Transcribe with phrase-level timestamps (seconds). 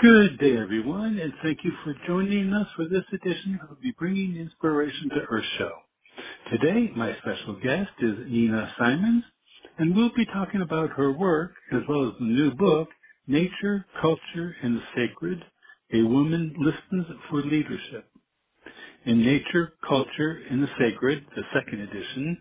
[0.00, 4.36] Good day, everyone, and thank you for joining us for this edition of the Bringing
[4.36, 5.72] Inspiration to Earth show.
[6.52, 9.24] Today, my special guest is Nina Simons,
[9.76, 12.86] and we'll be talking about her work as well as the new book,
[13.26, 15.42] Nature, Culture, and the Sacred,
[15.92, 18.06] A Woman Listens for Leadership.
[19.04, 22.38] In Nature, Culture, and the Sacred, the second edition,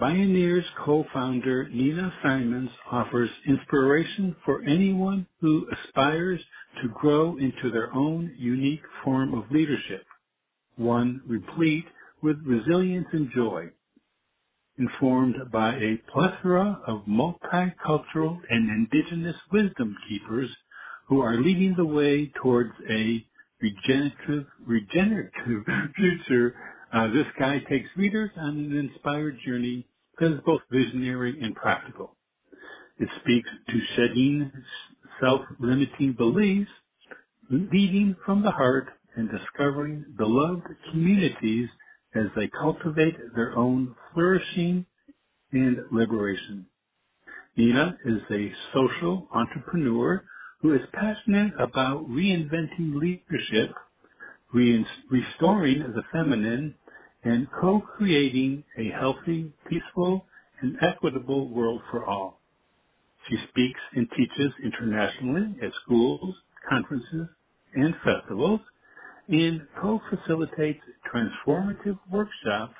[0.00, 6.40] Bioneers co-founder Nina Simons offers inspiration for anyone who aspires
[6.82, 10.04] to grow into their own unique form of leadership,
[10.76, 11.84] one replete
[12.22, 13.66] with resilience and joy,
[14.78, 20.50] informed by a plethora of multicultural and indigenous wisdom keepers
[21.08, 23.24] who are leading the way towards a
[23.60, 25.64] regenerative, regenerative
[25.96, 26.54] future
[26.94, 29.84] uh, this guide takes readers on an inspired journey
[30.20, 32.14] that is both visionary and practical.
[32.98, 34.52] It speaks to shedding
[35.24, 36.70] self-limiting beliefs,
[37.50, 41.68] leading from the heart, and discovering beloved communities
[42.14, 44.84] as they cultivate their own flourishing
[45.52, 46.66] and liberation.
[47.56, 50.24] Nina is a social entrepreneur
[50.60, 53.74] who is passionate about reinventing leadership,
[54.52, 56.74] re- restoring the feminine,
[57.22, 60.26] and co-creating a healthy, peaceful,
[60.60, 62.40] and equitable world for all.
[63.28, 66.34] She speaks and teaches internationally at schools,
[66.68, 67.28] conferences,
[67.74, 68.60] and festivals,
[69.28, 72.74] and co-facilitates transformative workshops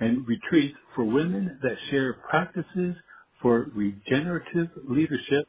[0.00, 2.94] and retreats for women that share practices
[3.42, 5.48] for regenerative leadership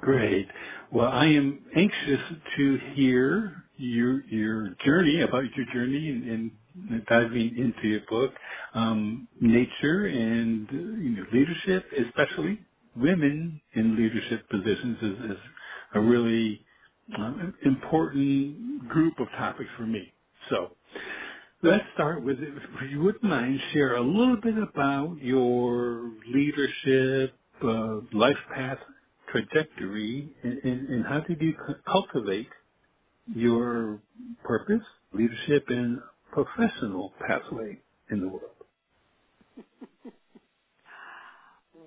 [0.01, 0.47] Great.
[0.93, 2.21] Well, I am anxious
[2.59, 6.51] to hear your your journey about your journey and,
[6.91, 8.33] and diving into your book,
[8.75, 12.61] um, nature and you know, leadership, especially
[12.97, 15.39] women in leadership positions, is, is
[15.95, 16.65] a really
[17.19, 17.33] uh,
[17.65, 20.13] important group of topics for me.
[20.51, 20.77] So
[21.63, 28.01] let's start with, if you wouldn't mind, share a little bit about your leadership, uh,
[28.13, 28.79] life path
[29.31, 31.55] trajectory, and, and, and how did you
[31.87, 32.49] cultivate
[33.35, 34.01] your
[34.45, 35.99] purpose, leadership, and
[36.33, 37.81] professional pathway
[38.11, 38.51] in the world?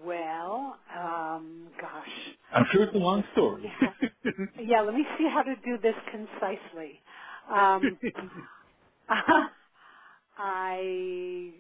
[0.06, 2.10] Well, um, gosh.
[2.54, 3.66] I'm sure it's a long story.
[3.82, 3.94] yeah.
[4.66, 7.02] yeah, let me see how to do this concisely.
[7.54, 8.00] Um,
[10.38, 11.54] I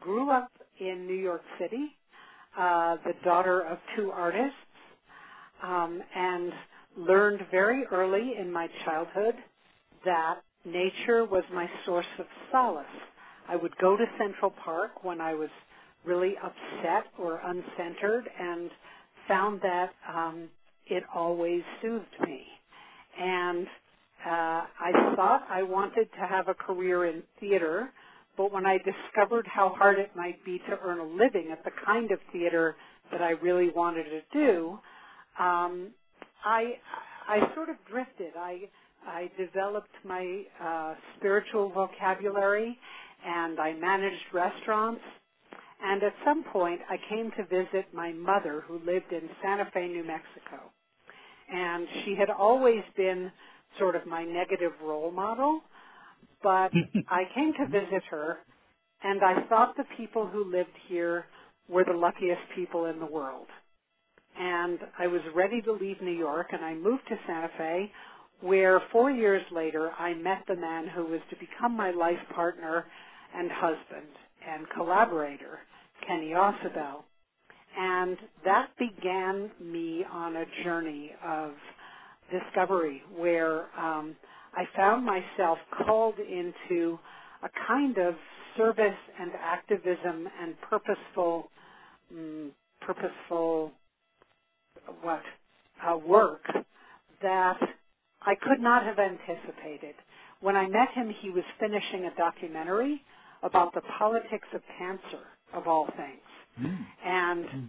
[0.00, 1.88] grew up in New York City,
[2.58, 4.56] uh, the daughter of two artists,
[5.62, 6.52] um, and
[6.98, 9.36] learned very early in my childhood
[10.04, 12.86] that nature was my source of solace.
[13.48, 15.50] I would go to Central Park when I was
[16.04, 18.70] really upset or uncentered and
[19.28, 20.48] found that um,
[20.86, 22.42] it always soothed me.
[23.20, 23.66] And
[24.26, 27.90] uh, I thought I wanted to have a career in theater,
[28.36, 31.72] but when I discovered how hard it might be to earn a living at the
[31.84, 32.76] kind of theater
[33.12, 34.78] that I really wanted to do,
[35.38, 35.90] um,
[36.44, 36.74] I
[37.28, 38.32] I sort of drifted.
[38.38, 38.68] I
[39.06, 42.78] I developed my uh, spiritual vocabulary
[43.26, 45.02] and I managed restaurants.
[45.84, 49.88] And at some point, I came to visit my mother who lived in Santa Fe,
[49.88, 50.70] New Mexico.
[51.52, 53.30] And she had always been
[53.78, 55.60] sort of my negative role model,
[56.42, 56.70] but
[57.08, 58.38] I came to visit her
[59.02, 61.26] and I thought the people who lived here
[61.68, 63.46] were the luckiest people in the world.
[64.38, 67.90] And I was ready to leave New York and I moved to Santa Fe
[68.40, 72.86] where four years later I met the man who was to become my life partner
[73.34, 74.10] and husband
[74.48, 75.60] and collaborator,
[76.06, 77.02] Kenny Ausubel.
[77.78, 81.52] And that began me on a journey of
[82.30, 84.14] discovery where um,
[84.54, 86.98] I found myself called into
[87.42, 88.14] a kind of
[88.56, 91.48] service and activism and purposeful,
[92.12, 93.72] um, purposeful,
[95.00, 95.22] what,
[95.86, 96.42] uh, work
[97.22, 97.58] that
[98.22, 99.94] I could not have anticipated.
[100.40, 103.02] When I met him, he was finishing a documentary
[103.42, 106.20] about the politics of cancer, of all things.
[106.60, 106.86] Mm.
[107.04, 107.68] And Mm.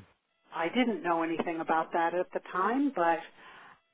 [0.55, 3.19] I didn't know anything about that at the time, but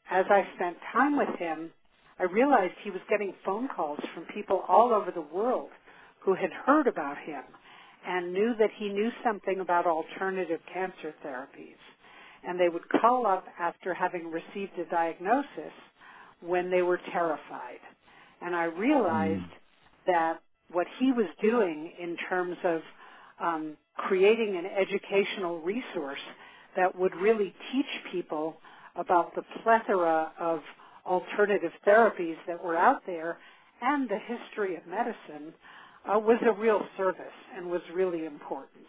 [0.09, 1.71] as I spent time with him,
[2.19, 5.69] I realized he was getting phone calls from people all over the world
[6.19, 7.43] who had heard about him
[8.05, 11.79] and knew that he knew something about alternative cancer therapies.
[12.47, 15.73] And they would call up after having received a diagnosis
[16.41, 17.79] when they were terrified.
[18.41, 20.05] And I realized Mm.
[20.07, 22.81] that what he was doing in terms of
[23.41, 26.19] um, creating an educational resource
[26.75, 28.55] that would really teach people
[28.95, 30.59] about the plethora of
[31.05, 33.37] alternative therapies that were out there
[33.81, 35.53] and the history of medicine
[36.05, 37.25] uh, was a real service
[37.55, 38.87] and was really important.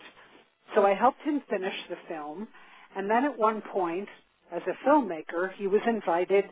[0.74, 2.46] So I helped him finish the film,
[2.96, 4.08] and then at one point,
[4.52, 6.44] as a filmmaker, he was invited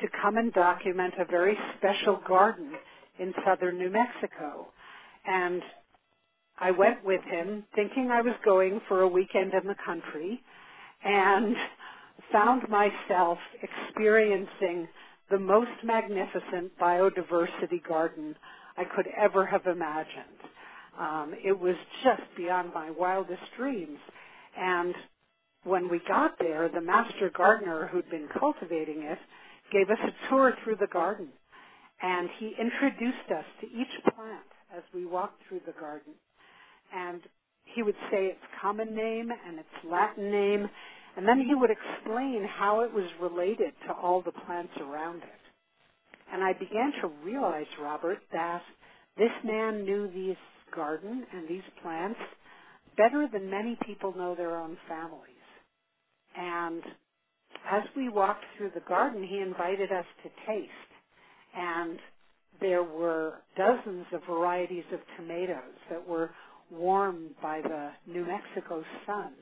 [0.00, 2.72] to come and document a very special garden
[3.18, 4.66] in southern New Mexico.
[5.24, 5.62] And
[6.60, 10.40] I went with him thinking I was going for a weekend in the country
[11.04, 11.56] and
[12.32, 14.88] found myself experiencing
[15.30, 18.36] the most magnificent biodiversity garden
[18.76, 20.40] I could ever have imagined.
[20.98, 21.74] Um, it was
[22.04, 23.98] just beyond my wildest dreams.
[24.56, 24.94] And
[25.64, 29.18] when we got there, the master gardener who'd been cultivating it
[29.72, 31.28] gave us a tour through the garden.
[32.00, 34.46] And he introduced us to each plant
[34.76, 36.12] as we walked through the garden.
[36.92, 37.20] And
[37.64, 40.68] he would say its common name and its Latin name,
[41.16, 45.44] and then he would explain how it was related to all the plants around it.
[46.32, 48.62] And I began to realize, Robert, that
[49.16, 50.36] this man knew this
[50.74, 52.18] garden and these plants
[52.96, 55.28] better than many people know their own families.
[56.36, 56.82] And
[57.70, 60.70] as we walked through the garden, he invited us to taste.
[61.56, 61.98] And
[62.60, 66.30] there were dozens of varieties of tomatoes that were
[66.70, 69.32] warmed by the New Mexico sun.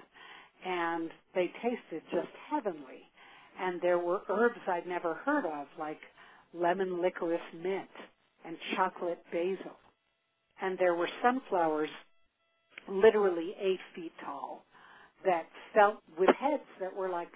[0.65, 3.03] And they tasted just heavenly.
[3.61, 5.99] And there were herbs I'd never heard of, like
[6.55, 7.89] lemon licorice mint
[8.45, 9.77] and chocolate basil.
[10.61, 11.89] And there were sunflowers
[12.89, 14.65] literally eight feet tall
[15.25, 17.31] that felt with heads that were like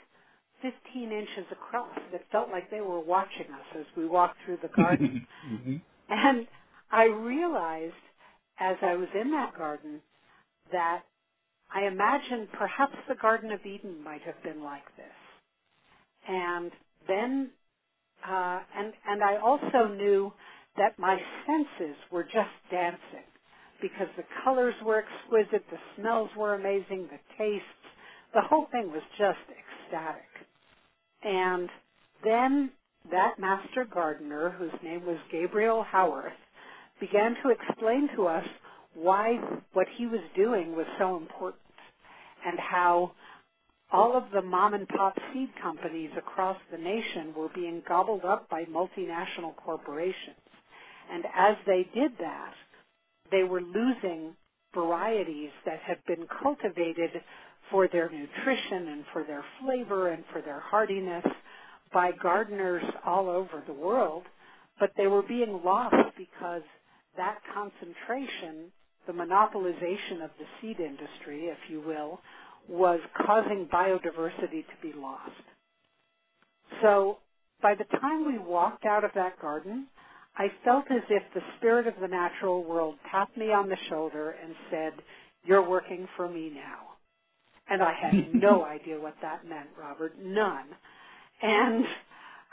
[0.63, 4.69] 15 inches across that felt like they were watching us as we walked through the
[4.69, 5.27] garden.
[5.51, 5.77] mm-hmm.
[6.09, 6.47] And
[6.91, 7.95] I realized
[8.61, 10.01] as I was in that garden
[10.73, 11.03] that
[11.75, 15.07] I imagined perhaps the Garden of Eden might have been like this.
[16.29, 16.71] And
[17.09, 17.51] then,
[18.29, 20.33] uh, and, and I also knew
[20.77, 23.27] that my senses were just dancing
[23.81, 27.67] because the colors were exquisite, the smells were amazing, the tastes,
[28.35, 30.23] the whole thing was just ecstatic.
[31.23, 31.69] And
[32.25, 32.71] then
[33.11, 36.33] that master gardener, whose name was Gabriel Howearth,
[37.01, 38.45] began to explain to us
[38.95, 39.39] why
[39.73, 41.63] what he was doing was so important
[42.47, 43.13] and how
[43.93, 48.49] all of the mom and pop seed companies across the nation were being gobbled up
[48.49, 50.37] by multinational corporations.
[51.13, 52.55] And as they did that,
[53.31, 54.35] they were losing
[54.75, 57.11] varieties that had been cultivated
[57.71, 61.25] for their nutrition and for their flavor and for their hardiness
[61.93, 64.25] by gardeners all over the world,
[64.81, 66.63] but they were being lost because
[67.17, 68.71] that concentration,
[69.07, 72.21] the monopolization of the seed industry, if you will,
[72.69, 75.31] was causing biodiversity to be lost.
[76.83, 77.19] So
[77.63, 79.87] by the time we walked out of that garden,
[80.37, 84.35] I felt as if the spirit of the natural world tapped me on the shoulder
[84.43, 84.93] and said,
[85.45, 86.97] you're working for me now.
[87.69, 90.15] And I had no idea what that meant, Robert.
[90.21, 90.67] None.
[91.43, 91.85] And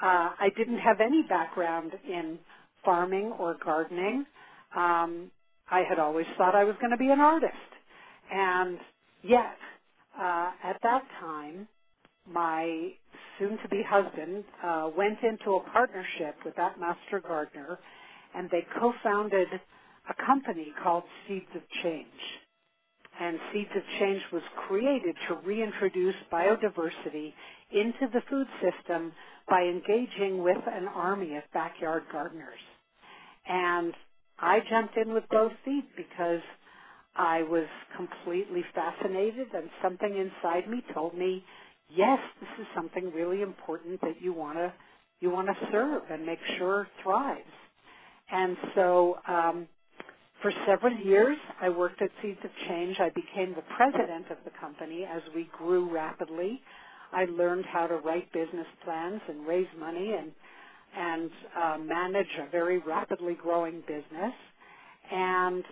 [0.02, 2.40] uh, I didn't have any background in
[2.86, 4.26] farming or gardening.
[4.76, 5.32] Um,
[5.70, 7.54] I had always thought I was going to be an artist.
[8.32, 8.78] And
[9.24, 9.58] yet,
[10.20, 11.68] uh, at that time,
[12.32, 12.92] my
[13.40, 17.80] soon-to-be husband uh, went into a partnership with that master gardener,
[18.36, 19.48] and they co-founded
[20.10, 22.08] a company called Seeds of Change.
[23.20, 27.34] And Seeds of Change was created to reintroduce biodiversity
[27.72, 29.12] into the food system
[29.50, 32.60] by engaging with an army of backyard gardeners.
[33.48, 33.94] And
[34.40, 36.42] I jumped in with both feet because
[37.16, 41.44] I was completely fascinated and something inside me told me,
[41.90, 44.74] yes, this is something really important that you want to
[45.20, 47.46] you want to serve and make sure thrives.
[48.30, 49.68] And so um,
[50.42, 52.98] for several years, I worked at Seeds of Change.
[53.00, 56.62] I became the president of the company as we grew rapidly.
[57.14, 60.34] I learned how to write business plans and raise money and
[60.98, 61.30] and
[61.62, 64.34] uh, manage a very rapidly growing business.
[65.12, 65.64] And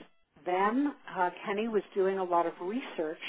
[0.45, 3.19] then uh, Kenny was doing a lot of research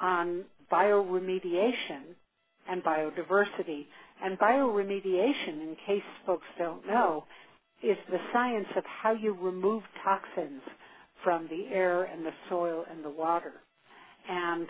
[0.00, 2.14] on bioremediation
[2.68, 3.86] and biodiversity.
[4.22, 7.24] And bioremediation, in case folks don't know,
[7.82, 10.62] is the science of how you remove toxins
[11.22, 13.52] from the air and the soil and the water.
[14.28, 14.66] And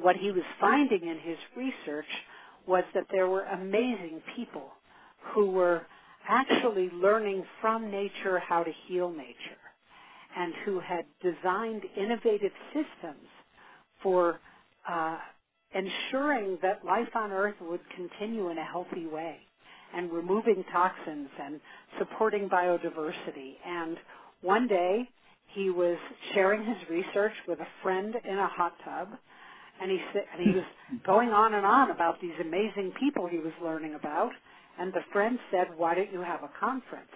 [0.00, 2.06] what he was finding in his research
[2.66, 4.70] was that there were amazing people
[5.34, 5.82] who were
[6.28, 9.62] actually learning from nature how to heal nature
[10.36, 13.28] and who had designed innovative systems
[14.02, 14.38] for
[14.88, 15.18] uh,
[15.74, 19.36] ensuring that life on Earth would continue in a healthy way
[19.94, 21.60] and removing toxins and
[21.98, 23.54] supporting biodiversity.
[23.66, 23.96] And
[24.40, 25.08] one day
[25.54, 25.98] he was
[26.34, 29.08] sharing his research with a friend in a hot tub
[29.80, 30.64] and he said and he was
[31.06, 34.30] going on and on about these amazing people he was learning about
[34.78, 37.12] and the friend said, "Why don't you have a conference?"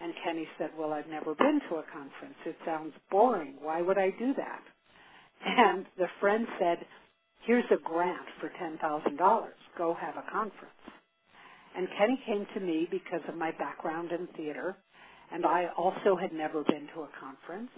[0.00, 2.36] And Kenny said, "Well, I've never been to a conference.
[2.44, 3.56] It sounds boring.
[3.60, 4.62] Why would I do that?"
[5.44, 6.86] And the friend said,
[7.42, 9.54] "Here's a grant for $10,000.
[9.76, 10.74] Go have a conference."
[11.76, 14.76] And Kenny came to me because of my background in theater,
[15.30, 17.70] and I also had never been to a conference.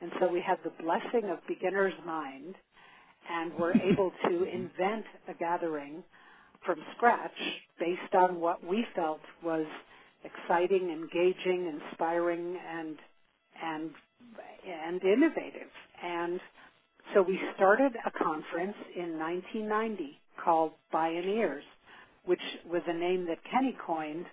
[0.00, 2.56] And so we had the blessing of beginner's mind
[3.30, 6.02] and were able to invent a gathering
[6.64, 7.30] from scratch
[7.78, 9.66] based on what we felt was
[10.24, 12.96] exciting, engaging, inspiring, and
[13.62, 13.90] and
[14.66, 15.70] and innovative.
[16.02, 16.40] And
[17.14, 21.62] so we started a conference in 1990 called Bioneers
[22.24, 22.40] which
[22.70, 24.26] was a name that Kenny coined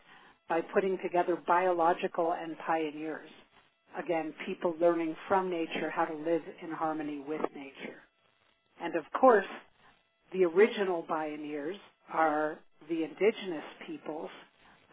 [0.49, 3.29] by putting together biological and pioneers.
[3.97, 7.99] Again, people learning from nature how to live in harmony with nature.
[8.81, 9.45] And of course,
[10.33, 11.75] the original pioneers
[12.13, 14.29] are the indigenous peoples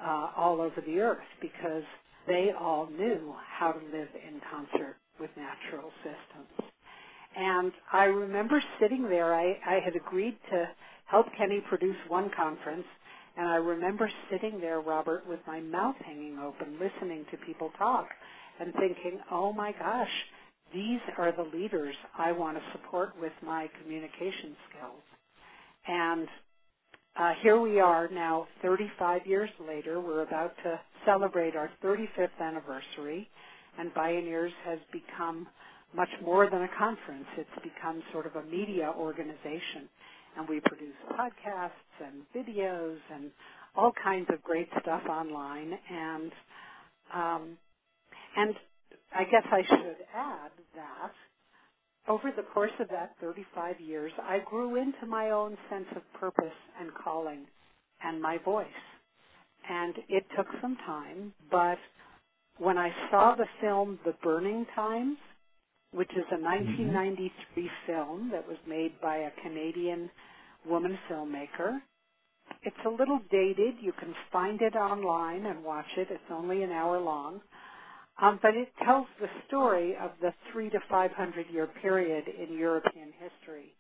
[0.02, 1.82] uh, all over the earth because
[2.26, 6.70] they all knew how to live in concert with natural systems.
[7.36, 10.68] And I remember sitting there, I, I had agreed to
[11.06, 12.84] help Kenny produce one conference.
[13.36, 18.08] And I remember sitting there, Robert, with my mouth hanging open, listening to people talk
[18.60, 20.08] and thinking, oh my gosh,
[20.74, 25.02] these are the leaders I want to support with my communication skills.
[25.86, 26.28] And
[27.18, 30.00] uh, here we are now, 35 years later.
[30.00, 33.28] We're about to celebrate our 35th anniversary,
[33.78, 35.46] and Bioneers has become
[35.94, 37.26] much more than a conference.
[37.36, 39.88] It's become sort of a media organization
[40.36, 41.70] and we produce podcasts
[42.04, 43.30] and videos and
[43.76, 46.32] all kinds of great stuff online and
[47.14, 47.58] um,
[48.36, 48.54] and
[49.14, 51.12] I guess I should add that
[52.08, 56.56] over the course of that 35 years, I grew into my own sense of purpose
[56.80, 57.46] and calling
[58.02, 58.66] and my voice.
[59.68, 61.78] And it took some time, but
[62.58, 65.18] when I saw the film The Burning Times,
[65.92, 67.68] which is a 1993 mm-hmm.
[67.86, 70.10] film that was made by a Canadian
[70.66, 71.78] woman filmmaker.
[72.62, 73.74] It's a little dated.
[73.80, 76.08] You can find it online and watch it.
[76.10, 77.40] It's only an hour long.
[78.20, 82.56] Um, but it tells the story of the three to five hundred year period in
[82.56, 83.72] European history,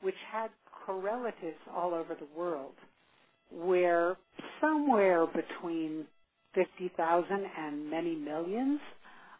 [0.00, 0.50] which had
[0.86, 2.74] correlatives all over the world,
[3.50, 4.16] where
[4.60, 6.06] somewhere between
[6.54, 8.80] 50,000 and many millions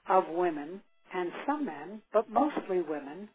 [0.08, 0.80] of women
[1.14, 3.28] and some men, but mostly women,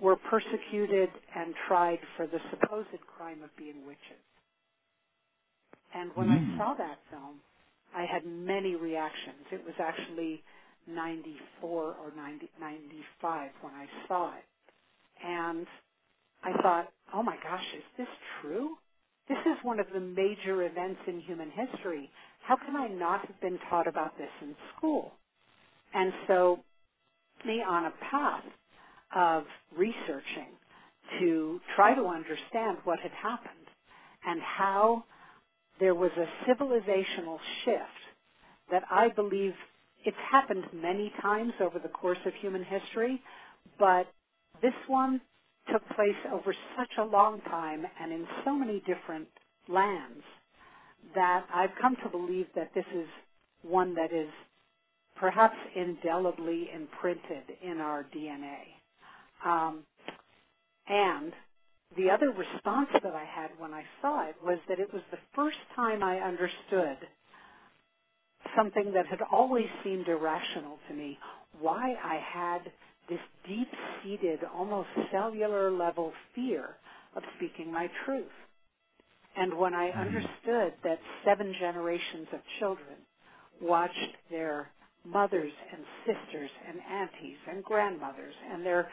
[0.00, 4.22] were persecuted and tried for the supposed crime of being witches.
[5.94, 6.32] And when mm.
[6.32, 6.58] I hmm.
[6.58, 7.36] saw that film,
[7.94, 9.46] I had many reactions.
[9.50, 10.42] It was actually
[10.86, 14.44] 94 or 90, 95 when I saw it.
[15.24, 15.66] And
[16.42, 18.08] I thought, oh my gosh, is this
[18.40, 18.76] true?
[19.28, 22.10] This is one of the major events in human history.
[22.46, 25.12] How can I not have been taught about this in school?
[25.94, 26.60] And so,
[27.46, 28.44] me on a path
[29.14, 29.44] of
[29.76, 30.50] researching
[31.20, 33.66] to try to understand what had happened
[34.26, 35.04] and how
[35.82, 38.02] there was a civilizational shift
[38.70, 39.52] that I believe
[40.04, 43.20] it's happened many times over the course of human history,
[43.80, 44.04] but
[44.62, 45.20] this one
[45.72, 49.26] took place over such a long time and in so many different
[49.68, 50.22] lands
[51.16, 53.08] that I've come to believe that this is
[53.62, 54.30] one that is
[55.16, 58.60] perhaps indelibly imprinted in our DNA.
[59.44, 59.82] Um,
[60.88, 61.32] and
[61.96, 65.18] the other response that I had when I saw it was that it was the
[65.34, 66.96] first time I understood
[68.56, 71.18] something that had always seemed irrational to me,
[71.60, 72.72] why I had
[73.08, 76.76] this deep-seated, almost cellular level fear
[77.16, 78.26] of speaking my truth.
[79.36, 80.00] And when I mm-hmm.
[80.00, 82.96] understood that seven generations of children
[83.60, 84.68] watched their
[85.04, 88.88] mothers and sisters and aunties and grandmothers and their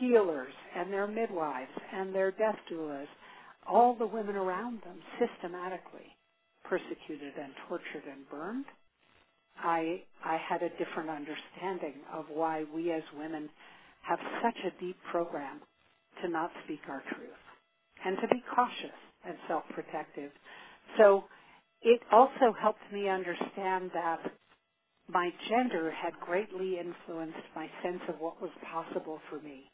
[0.00, 3.06] healers and their midwives and their death doulas,
[3.68, 6.06] all the women around them systematically
[6.64, 8.64] persecuted and tortured and burned,
[9.58, 13.48] I, I had a different understanding of why we as women
[14.02, 15.60] have such a deep program
[16.22, 17.42] to not speak our truth
[18.04, 20.30] and to be cautious and self-protective.
[20.98, 21.24] So
[21.82, 24.20] it also helped me understand that
[25.08, 29.70] my gender had greatly influenced my sense of what was possible for me.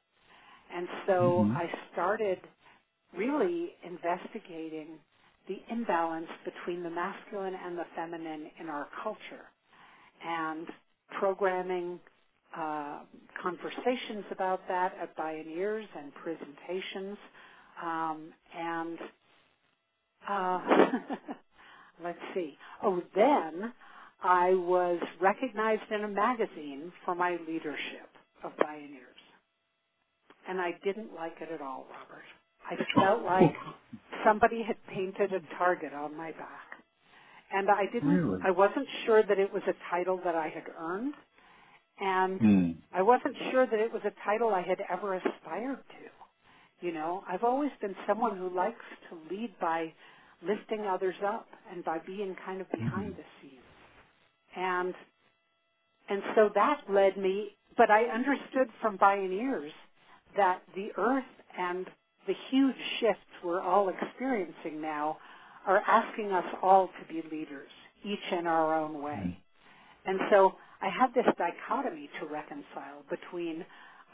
[0.72, 1.56] And so mm-hmm.
[1.56, 2.38] I started
[3.16, 4.98] really investigating
[5.48, 9.46] the imbalance between the masculine and the feminine in our culture
[10.26, 10.66] and
[11.18, 12.00] programming
[12.56, 13.00] uh,
[13.42, 17.18] conversations about that at Bioneers and presentations.
[17.82, 18.98] Um, and
[20.28, 20.60] uh,
[22.04, 22.56] let's see.
[22.82, 23.72] Oh, then
[24.22, 28.08] I was recognized in a magazine for my leadership
[28.44, 29.13] of Bioneers.
[30.48, 32.24] And I didn't like it at all, Robert.
[32.68, 33.54] I felt like
[34.24, 36.48] somebody had painted a target on my back.
[37.52, 38.40] And I didn't, really?
[38.44, 41.14] I wasn't sure that it was a title that I had earned.
[42.00, 42.74] And mm.
[42.92, 46.86] I wasn't sure that it was a title I had ever aspired to.
[46.86, 49.92] You know, I've always been someone who likes to lead by
[50.42, 53.20] lifting others up and by being kind of behind mm-hmm.
[53.20, 53.60] the scenes.
[54.56, 54.94] And
[56.08, 59.70] and so that led me but I understood from Bioneers
[60.36, 61.24] that the earth
[61.58, 61.86] and
[62.26, 65.18] the huge shifts we're all experiencing now
[65.66, 67.70] are asking us all to be leaders,
[68.04, 69.38] each in our own way.
[70.06, 73.64] And so I had this dichotomy to reconcile between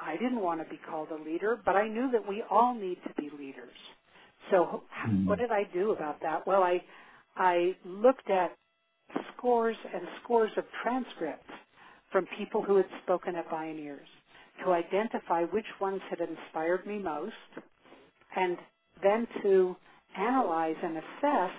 [0.00, 2.98] I didn't want to be called a leader, but I knew that we all need
[3.06, 3.76] to be leaders.
[4.50, 5.26] So mm-hmm.
[5.26, 6.46] what did I do about that?
[6.46, 6.82] Well, I
[7.36, 8.56] I looked at
[9.36, 11.50] scores and scores of transcripts
[12.10, 14.08] from people who had spoken at Bioneers
[14.64, 17.32] to identify which ones had inspired me most
[18.36, 18.56] and
[19.02, 19.76] then to
[20.18, 21.50] analyze and assess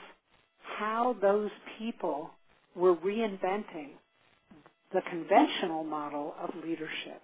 [0.80, 2.30] how those people
[2.76, 3.90] were reinventing
[4.94, 7.22] the conventional model of leadership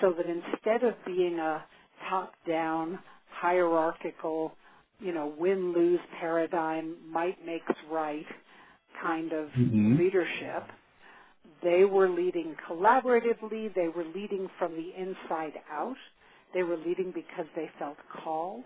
[0.00, 1.64] so that instead of being a
[2.08, 2.98] top-down,
[3.30, 4.52] hierarchical,
[5.00, 8.26] you know, win-lose paradigm, might makes right
[9.02, 9.96] kind of mm-hmm.
[9.96, 10.64] leadership,
[11.62, 15.96] they were leading collaboratively, they were leading from the inside out,
[16.54, 18.64] they were leading because they felt called,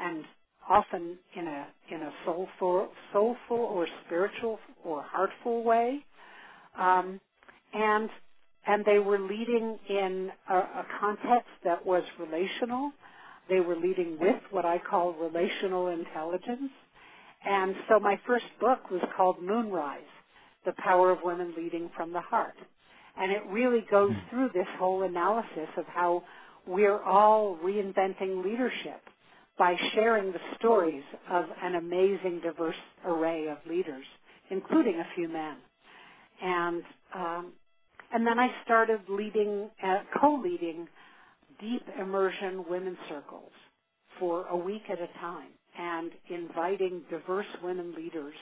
[0.00, 0.24] and
[0.68, 6.04] often in a in a soulful, soulful or spiritual or heartful way,
[6.78, 7.20] um,
[7.72, 8.10] and
[8.66, 12.92] and they were leading in a, a context that was relational.
[13.48, 16.70] They were leading with what I call relational intelligence.
[17.44, 20.00] And so my first book was called Moonrise,
[20.64, 22.54] The Power of Women Leading from the Heart.
[23.16, 24.30] And it really goes hmm.
[24.30, 26.24] through this whole analysis of how
[26.66, 29.00] we're all reinventing leadership
[29.58, 32.74] by sharing the stories of an amazing diverse
[33.06, 34.04] array of leaders,
[34.50, 35.56] including a few men.
[36.42, 36.82] And
[37.14, 37.52] um,
[38.12, 40.86] and then I started leading, uh, co-leading
[41.60, 43.50] deep immersion women circles
[44.20, 48.34] for a week at a time and inviting diverse women leaders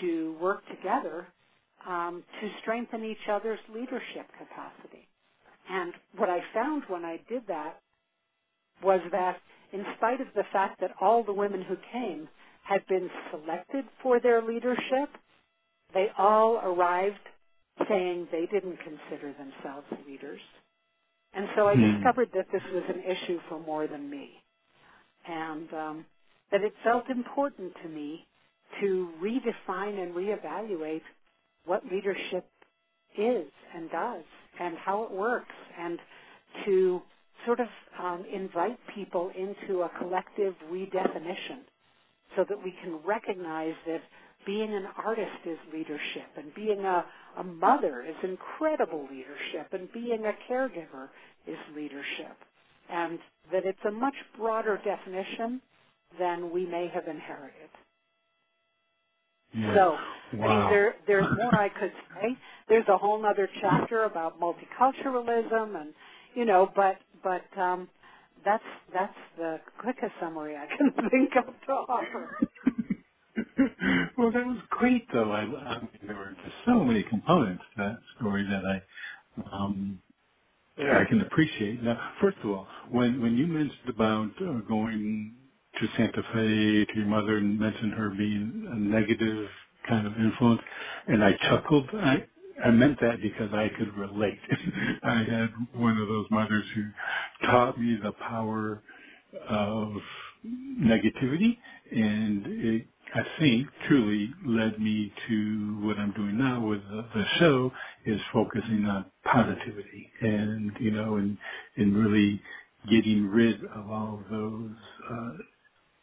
[0.00, 1.26] to work together
[1.88, 5.08] um, to strengthen each other's leadership capacity.
[5.70, 7.80] And what I found when I did that
[8.82, 9.38] was that
[9.72, 12.28] in spite of the fact that all the women who came
[12.62, 15.08] had been selected for their leadership,
[15.94, 17.18] they all arrived
[17.88, 20.40] saying they didn't consider themselves leaders.
[21.34, 21.94] And so I hmm.
[21.94, 24.30] discovered that this was an issue for more than me.
[25.26, 26.06] And um,
[26.50, 28.26] that it felt important to me
[28.80, 31.02] to redefine and reevaluate
[31.64, 32.46] what leadership
[33.16, 34.24] is and does
[34.60, 35.98] and how it works and
[36.64, 37.00] to
[37.46, 37.68] sort of
[38.00, 41.60] um, invite people into a collective redefinition
[42.36, 44.00] so that we can recognize that
[44.46, 47.04] being an artist is leadership and being a,
[47.38, 51.08] a mother is incredible leadership and being a caregiver
[51.46, 52.36] is leadership
[52.90, 53.18] and
[53.52, 55.60] that it's a much broader definition
[56.18, 57.70] than we may have inherited.
[59.54, 59.74] Yeah.
[59.74, 59.98] So,
[60.34, 60.46] wow.
[60.46, 62.38] I mean, there, there's more I could say.
[62.68, 65.94] There's a whole other chapter about multiculturalism and,
[66.34, 67.88] you know, but, but, um,
[68.44, 72.36] that's, that's the quickest summary I can think of to offer.
[74.18, 75.30] well, that was great, though.
[75.32, 80.02] I, I mean, there were just so many components to that story that I, um,
[80.78, 81.82] I can appreciate.
[81.82, 85.36] Now, first of all, when when you mentioned about uh, going
[85.82, 89.48] to Santa Fe to your mother and mentioned her being a negative
[89.88, 90.62] kind of influence,
[91.08, 91.90] and I chuckled.
[91.94, 92.24] I
[92.64, 94.38] I meant that because I could relate.
[95.04, 96.84] I had one of those mothers who
[97.48, 98.82] taught me the power
[99.50, 99.92] of
[100.80, 101.58] negativity,
[101.92, 107.24] and it, I think, truly led me to what I'm doing now with the, the
[107.40, 107.72] show
[108.06, 111.36] is focusing on positivity, and you know, and
[111.76, 112.40] and really
[112.90, 114.72] getting rid of all those
[115.10, 115.32] uh,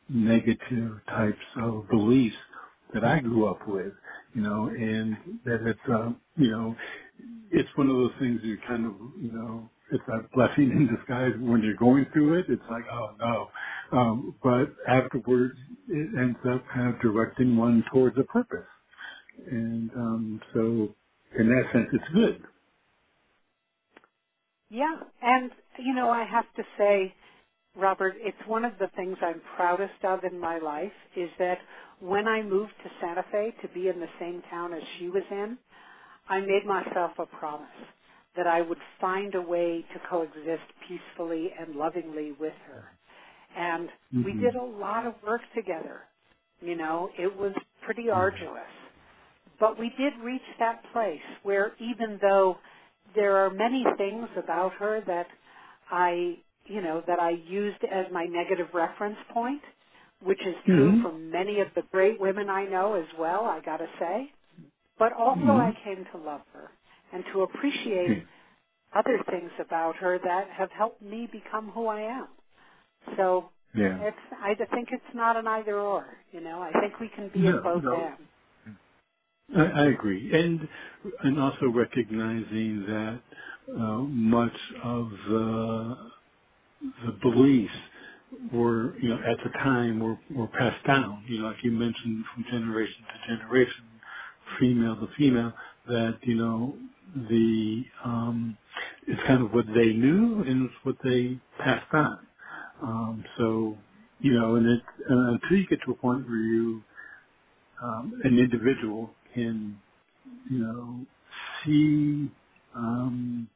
[0.10, 2.36] negative types of beliefs
[2.94, 3.94] that I grew up with,
[4.36, 6.76] you know, and that it's, uh, you know,
[7.52, 11.34] it's one of those things you kind of, you know, it's a blessing in disguise
[11.40, 12.48] when you're going through it.
[12.50, 13.50] It's like, oh no.
[13.98, 15.56] Um, but afterwards,
[15.90, 18.68] it ends up kind of directing one towards a purpose.
[19.52, 20.60] And, um, so
[21.40, 22.44] in that sense, it's good.
[24.70, 27.14] Yeah, and you know, I have to say,
[27.76, 31.60] Robert, it's one of the things I'm proudest of in my life is that
[32.00, 35.24] when I moved to Santa Fe to be in the same town as she was
[35.32, 35.58] in,
[36.30, 37.68] I made myself a promise
[38.38, 42.86] that I would find a way to coexist peacefully and lovingly with her.
[43.58, 43.90] And
[44.24, 44.42] we Mm-hmm.
[44.42, 46.02] did a lot of work together.
[46.62, 47.54] You know, it was
[47.86, 48.62] pretty arduous.
[49.60, 52.58] But we did reach that place where even though
[53.16, 55.28] there are many things about her that
[55.92, 56.38] I,
[56.70, 59.62] you know, that I used as my negative reference point,
[60.24, 61.02] which is true Mm-hmm.
[61.04, 64.32] for many of the great women I know as well, I gotta say.
[65.00, 65.60] But also Mm-hmm.
[65.60, 66.72] I came to love her
[67.14, 68.26] and to appreciate Okay.
[68.96, 72.30] other things about her that have helped me become who I am.
[73.18, 73.98] So Yeah.
[74.08, 76.62] it's I think it's not an either or, you know.
[76.62, 78.14] I think we can be No, both no.
[79.56, 80.68] I, I agree, and
[81.24, 83.22] and also recognizing that
[83.74, 85.98] uh, much of the
[87.06, 87.74] the beliefs
[88.54, 91.24] were, you know, at the time were were passed down.
[91.28, 93.86] You know, like you mentioned, from generation to generation,
[94.60, 95.54] female to female,
[95.88, 96.76] that you know
[97.30, 98.58] the um,
[99.08, 102.20] it's kind of what they knew and it's what they passed on.
[102.84, 103.78] Um, so
[104.22, 106.84] you know, and it uh, until you get to a point where you
[107.84, 109.78] um, an individual can
[110.50, 111.06] you know,
[111.66, 112.32] see,
[112.76, 113.50] um,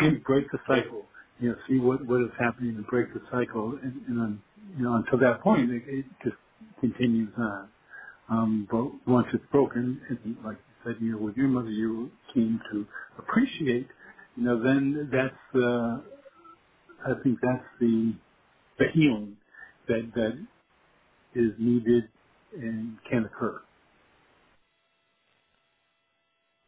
[0.00, 1.04] can break the cycle.
[1.40, 4.42] You know, see what what is happening and break the cycle, and, and then,
[4.78, 6.36] you know, until that point, it, it just
[6.80, 7.70] continues on.
[8.30, 12.10] Um, but once it's broken, and like you said, you know, with your mother, you
[12.34, 12.86] came to
[13.18, 13.88] appreciate.
[14.36, 16.04] You know, then that's the,
[17.06, 18.14] I think that's the
[18.78, 19.36] the healing
[19.88, 20.46] that that
[21.36, 22.04] is needed
[22.54, 23.62] and can occur.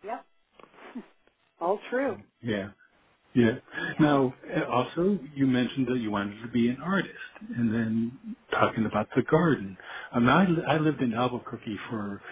[0.04, 0.26] Yep.
[1.60, 2.18] All true.
[2.42, 2.70] Yeah.
[3.34, 3.52] Yeah.
[4.00, 7.14] Now, uh, also, you mentioned that you wanted to be an artist,
[7.56, 9.78] and then talking about the garden.
[10.28, 12.22] I, li- I lived in Albuquerque for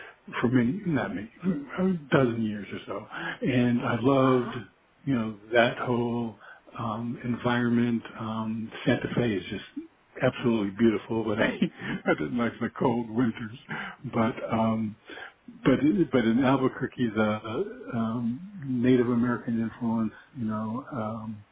[0.42, 3.06] for many, not many, a dozen years or so,
[3.48, 4.60] and I loved, Uh-huh.
[5.06, 6.36] you know, that whole
[6.78, 8.02] um, environment.
[8.20, 9.64] Um, Santa Fe is just
[10.22, 11.58] absolutely beautiful, but I
[12.06, 13.58] I didn't like the cold winters.
[14.12, 14.96] But um,
[15.64, 15.80] but
[16.12, 21.44] but in Albuquerque, the um, Native American influence, you know, um,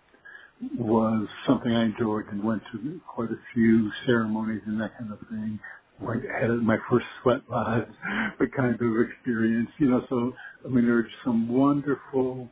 [0.78, 5.20] was something I enjoyed and went to quite a few ceremonies and that kind of
[5.30, 5.60] thing.
[6.02, 7.88] Like had my first sweat lodge,
[8.40, 8.80] the kind of
[9.10, 10.02] experience, you know.
[10.10, 10.32] So
[10.64, 12.48] I mean, there's some wonderful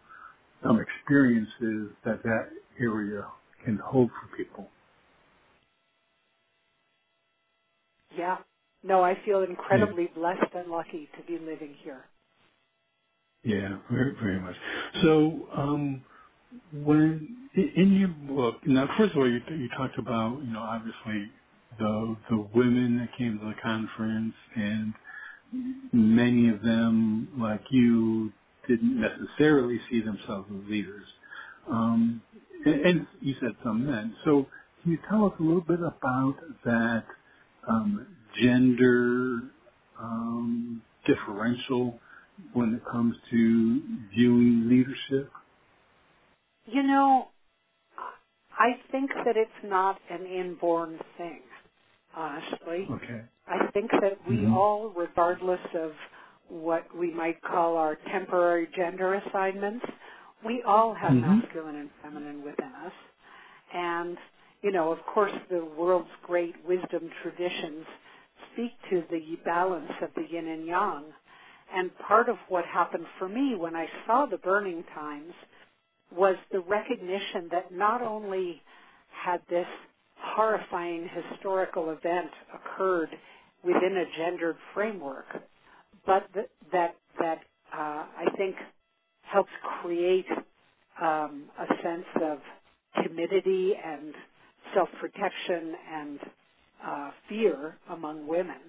[0.65, 3.27] um, experiences that that area
[3.65, 4.69] can hold for people.
[8.17, 8.39] Yeah.
[8.87, 12.07] No, I feel Yeah, incredibly blessed and lucky to be living here.
[13.45, 14.57] yeah, very, very much.
[15.03, 16.03] So, um,
[16.73, 21.33] When in your book, now first of all, you, you talked about you know obviously
[21.79, 24.95] the the women that came to the conference, and
[25.93, 28.33] many of them, like you,
[28.69, 31.07] didn't necessarily see themselves as leaders.
[31.71, 32.23] Um,
[32.67, 34.17] and, and you said some men.
[34.25, 34.47] So
[34.83, 37.05] can you tell us a little bit about that
[37.69, 39.41] um, gender
[40.01, 41.99] um, differential
[42.55, 43.81] when it comes to
[44.17, 45.31] viewing leadership?
[46.67, 47.29] You know,
[48.53, 51.43] I think that it's not an inborn thing,
[52.17, 52.89] honestly.
[52.93, 53.23] Okay.
[53.49, 55.93] I think that we hmm all, regardless of
[56.49, 59.85] what we might call our temporary gender assignments,
[60.45, 62.93] we all have hmm masculine and feminine within us.
[63.75, 64.19] And,
[64.63, 67.87] you know, of course the world's great wisdom traditions
[68.57, 71.05] speak to the balance of the yin and yang.
[71.75, 75.33] And part of what happened for me when I saw the burning times
[76.15, 78.63] was the recognition that not only
[79.11, 79.67] had this
[80.19, 83.11] horrifying historical event occurred
[83.63, 85.27] within a gendered framework,
[86.07, 87.39] but that that, that
[87.77, 88.55] uh, I think
[89.23, 89.51] helps
[89.83, 90.27] create
[91.03, 92.39] um, a sense of
[93.03, 94.15] timidity and
[94.75, 96.21] self-protection and
[96.85, 98.61] uh, fear among women,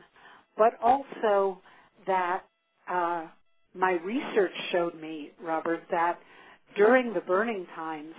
[0.57, 1.61] but also
[2.07, 2.43] that
[2.89, 3.27] uh,
[3.75, 6.19] my research showed me, Robert, that
[6.77, 8.13] during the burning times,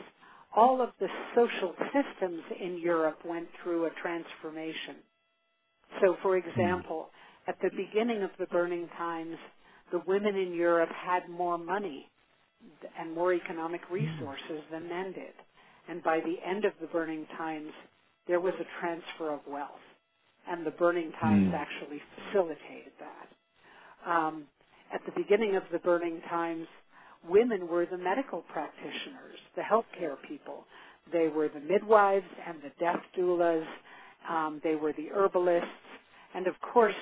[0.57, 4.97] all of the social systems in Europe went through a transformation.
[6.03, 6.81] So, for Hmm.
[6.81, 7.11] example,
[7.49, 9.37] at the beginning of the burning times,
[9.93, 12.11] the women in Europe had more money
[12.99, 15.35] and more economic resources than men did.
[15.89, 17.73] And by the end of the burning times,
[18.29, 19.81] there was a transfer of wealth.
[20.49, 21.55] And the burning times Mm.
[21.55, 23.29] actually facilitated that.
[24.07, 24.47] Um,
[24.93, 26.67] at the beginning of the burning times,
[27.29, 30.65] women were the medical practitioners, the healthcare people.
[31.13, 33.67] They were the midwives and the death doulas.
[34.29, 35.69] Um, they were the herbalists.
[36.35, 36.95] And of course,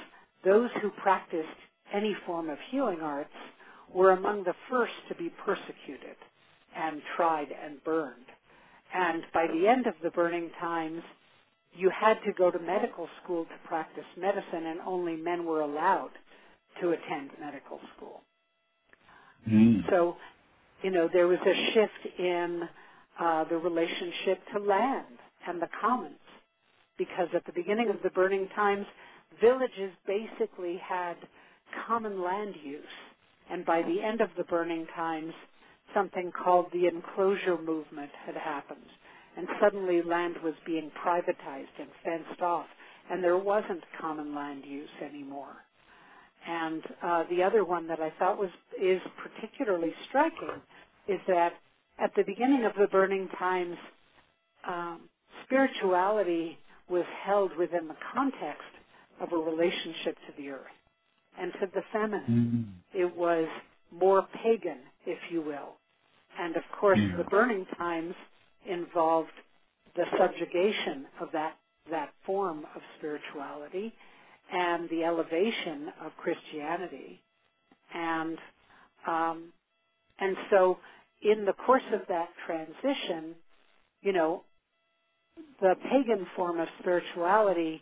[0.45, 1.49] those who practiced
[1.93, 3.35] any form of healing arts
[3.93, 6.17] were among the first to be persecuted
[6.77, 8.27] and tried and burned.
[8.95, 11.03] And by the end of the burning times,
[11.77, 16.11] you had to go to medical school to practice medicine and only men were allowed
[16.81, 18.23] to attend medical school.
[19.49, 19.89] Mm.
[19.91, 20.17] So,
[20.83, 22.63] you know, there was a shift in
[23.21, 25.05] uh, the relationship to land
[25.47, 26.19] and the commons
[26.99, 28.87] because at the beginning of the burning times,
[29.41, 31.17] villages basically had
[31.87, 32.85] common land use.
[33.51, 35.33] And by the end of the burning times,
[35.95, 38.81] something called the enclosure movement had happened.
[39.37, 42.67] And suddenly land was being privatized and fenced off,
[43.11, 45.57] and there wasn't common land use anymore.
[46.49, 50.63] And uh, the other one that I thought was is particularly striking
[51.09, 51.53] is that
[51.99, 53.77] at the beginning of the burning times,
[54.67, 55.01] um,
[55.45, 58.63] spirituality was held within the context
[59.21, 60.61] of a relationship to the earth
[61.39, 62.75] and to the feminine.
[62.95, 63.01] Mm.
[63.01, 63.49] It was
[63.91, 65.77] more pagan, if you will.
[66.39, 67.17] And of course, Yeah.
[67.17, 68.15] the burning times
[68.69, 69.31] involved
[69.95, 71.55] the subjugation of that
[71.91, 73.93] that form of spirituality
[74.53, 77.21] and the elevation of Christianity.
[77.95, 78.39] And
[79.07, 79.53] um,
[80.19, 80.79] and so,
[81.23, 83.35] in the course of that transition,
[84.03, 84.43] you know,
[85.61, 87.81] the pagan form of spirituality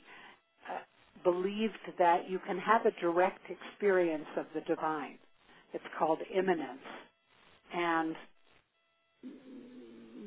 [0.71, 0.79] uh,
[1.23, 5.19] believed that you can have a direct experience of the divine.
[5.73, 6.87] It's called immanence.
[7.73, 8.15] And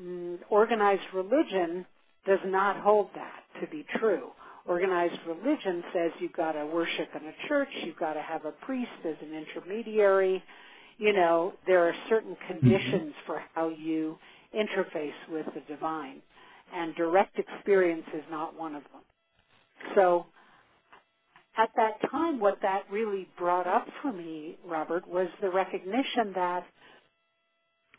[0.08, 1.86] Mm, organized religion
[2.26, 4.30] does not hold that to be true.
[4.66, 8.52] Organized religion says you've got to worship in a church, you've got to have a
[8.66, 10.44] priest as an intermediary.
[10.98, 12.60] You know, there are certain mm-hmm.
[12.60, 14.18] conditions for how you
[14.56, 16.22] interface with the divine.
[16.74, 19.02] And direct experience is not one of them.
[19.96, 20.26] So,
[21.58, 26.64] at that time, what that really brought up for me, Robert, was the recognition that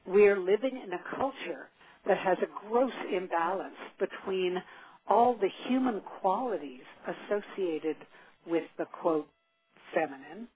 [0.07, 1.69] we're living in a culture
[2.07, 4.57] that has a gross imbalance between
[5.09, 7.97] all the human qualities associated
[8.47, 9.29] with the quote
[9.95, 10.49] feminine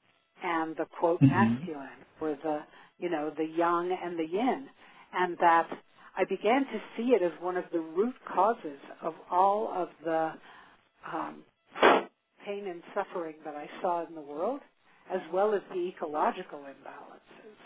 [0.43, 1.29] and the quote Mhm.
[1.29, 2.61] masculine or the
[2.99, 4.69] you know the yang and the yin
[5.15, 5.69] and that
[6.17, 10.33] I began to see it as one of the root causes of all of the
[11.13, 11.45] um,
[12.47, 14.61] pain and suffering that I saw in the world
[15.13, 17.59] as well as the ecological imbalances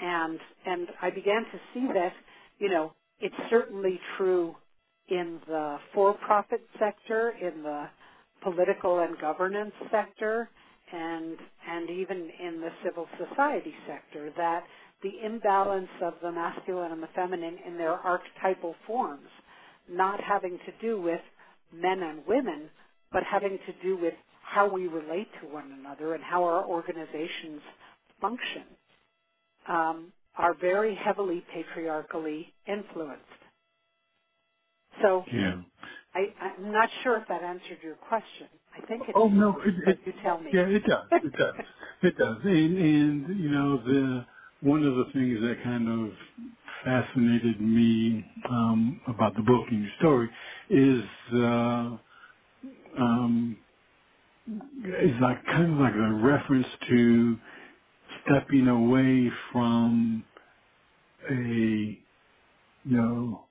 [0.00, 2.12] and and I began to see that
[2.58, 4.54] you know it's certainly true
[5.08, 7.86] in the for-profit sector, in the
[8.42, 10.50] political and governance sector,
[10.92, 11.36] and
[11.68, 14.64] and even in the civil society sector that
[15.02, 19.28] the imbalance of the masculine and the feminine in their archetypal forms,
[19.90, 21.20] not having to do with
[21.74, 22.70] men and women,
[23.12, 27.60] but having to do with how we relate to one another and how our organizations
[28.20, 28.64] function.
[29.68, 33.24] Um, are very heavily patriarchally influenced.
[35.02, 35.62] So Yeah.
[36.14, 38.48] I, I'm not sure if that answered your question.
[38.76, 40.52] I think it Oh no, it, it, you tell me.
[40.52, 41.08] yeah, it does.
[41.22, 41.54] It does.
[42.02, 42.38] It does.
[42.44, 44.26] And and you know the
[44.60, 46.12] one of the things that kind of
[46.84, 50.30] fascinated me um, about the book and your story
[50.70, 51.98] is uh,
[53.02, 53.58] um,
[54.84, 57.38] is like kind of like a reference to
[58.24, 60.24] stepping away from
[61.30, 61.98] a
[62.84, 63.44] you know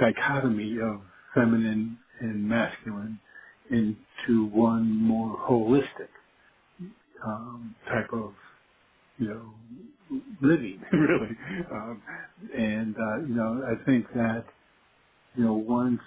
[0.00, 1.00] dichotomy of
[1.34, 3.18] feminine and masculine
[3.70, 6.08] into one more holistic
[7.24, 8.32] um, type of
[9.18, 9.54] you know
[10.42, 11.36] living really.
[11.72, 12.02] Um,
[12.56, 14.44] and uh, you know I think that
[15.36, 16.00] you know once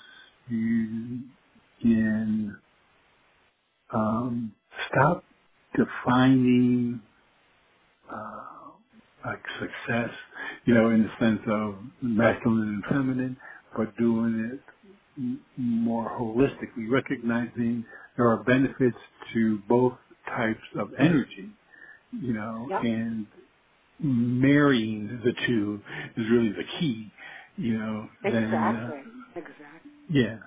[0.49, 1.19] you
[1.81, 2.57] can
[3.93, 4.53] um,
[4.89, 5.23] stop
[5.75, 7.01] defining
[8.13, 8.41] uh,
[9.25, 10.11] like success,
[10.67, 13.37] you know, in the sense of masculine and feminine,
[13.77, 14.61] but doing it
[15.17, 17.85] m- more holistically, recognizing
[18.17, 18.97] there are benefits
[19.33, 19.95] to both
[20.27, 21.51] types of energy,
[22.13, 22.81] you know, Yep.
[22.81, 23.27] and
[23.99, 25.81] marrying the two
[26.17, 27.11] is really the key,
[27.57, 29.13] you know, then, uh, Exactly.
[29.35, 29.91] Exactly.
[30.09, 30.39] yes.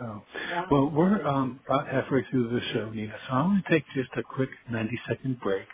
[0.00, 0.70] So, Yeah.
[0.70, 4.10] well, we're um, about halfway through the show, Nina, so I'm going to take just
[4.16, 5.66] a quick 90 second break.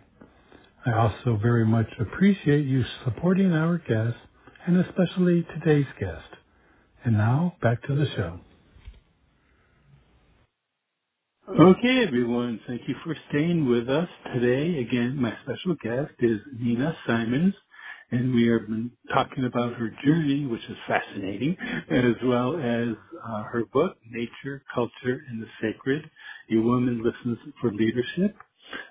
[0.84, 4.20] I also very much appreciate you supporting our guests,
[4.66, 6.37] and especially today's guest.
[7.04, 8.40] And now, back to the show.
[11.48, 12.60] Okay, everyone.
[12.66, 14.80] Thank you for staying with us today.
[14.80, 17.54] Again, my special guest is Nina Simons,
[18.10, 21.56] and we have been talking about her journey, which is fascinating,
[21.90, 26.02] as well as uh, her book, Nature, Culture, and the Sacred:
[26.52, 28.36] A Woman Listens for Leadership.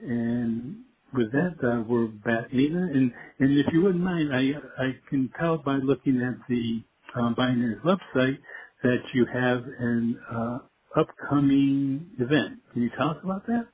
[0.00, 0.83] And
[1.14, 2.78] with that, uh, we're back, Nina.
[2.92, 6.84] And, and if you wouldn't mind, I, I can tell by looking at the
[7.20, 8.38] um, Bioneers website
[8.84, 10.58] that you have an uh,
[11.00, 12.60] upcoming event.
[12.72, 13.68] Can you tell us about that?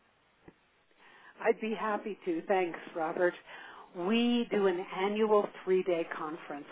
[1.43, 2.43] I'd be happy to.
[2.49, 3.35] Thanks, Robert.
[3.97, 6.67] We do an annual three-day conference,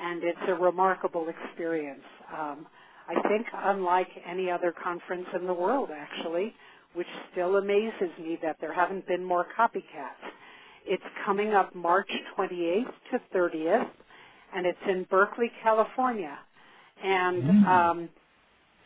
[0.00, 2.04] and it's a remarkable experience.
[2.32, 2.66] Um,
[3.08, 6.54] I think unlike any other conference in the world, actually,
[6.94, 10.20] which still amazes me that there haven't been more copycats.
[10.86, 13.90] It's coming up March 28th to 30th,
[14.54, 16.38] and it's in Berkeley, California.
[17.02, 17.66] And Mm.
[17.68, 18.08] um,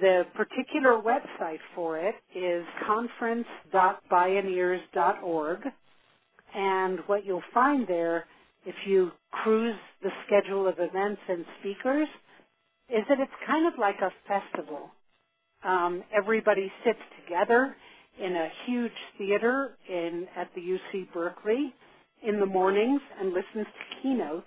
[0.01, 5.61] the particular website for it is conference.bioneers.org.
[6.55, 8.27] And what you'll find there,
[8.67, 12.09] if you cruise the schedule of events and speakers,
[12.91, 14.91] is that it's kind of like a festival.
[15.65, 17.77] Um, everybody sits together
[18.19, 21.75] in a huge theater in at the UC Berkeley
[22.27, 24.47] in the mornings and listens to keynotes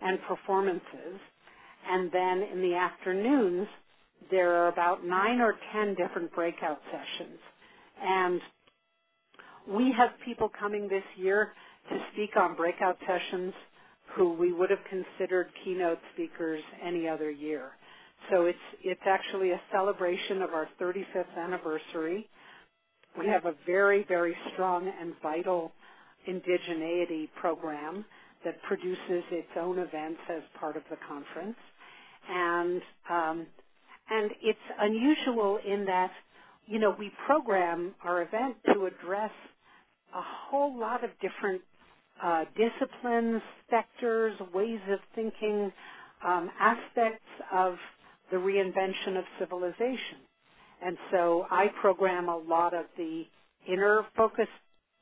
[0.00, 1.20] and performances.
[1.88, 3.66] And then in the afternoons,
[4.30, 7.38] there are about nine or ten different breakout sessions.
[8.02, 8.40] And
[9.68, 11.52] we have people coming this year
[11.90, 13.54] to speak on breakout sessions
[14.16, 17.70] who we would have considered keynote speakers any other year.
[18.30, 22.28] So it's it's actually a celebration of our 35th anniversary.
[23.18, 25.72] We have a very very strong and vital
[26.28, 28.04] indigeneity program
[28.44, 31.56] that produces its own events as part of the conference,
[32.28, 33.46] and um,
[34.10, 36.10] and it's unusual in that
[36.66, 39.32] you know we program our event to address
[40.14, 41.62] a whole lot of different
[42.22, 45.72] uh, disciplines, sectors, ways of thinking,
[46.26, 47.74] um, aspects of
[48.30, 50.25] the reinvention of civilization.
[50.84, 53.24] And so I program a lot of the
[53.70, 54.50] inner focused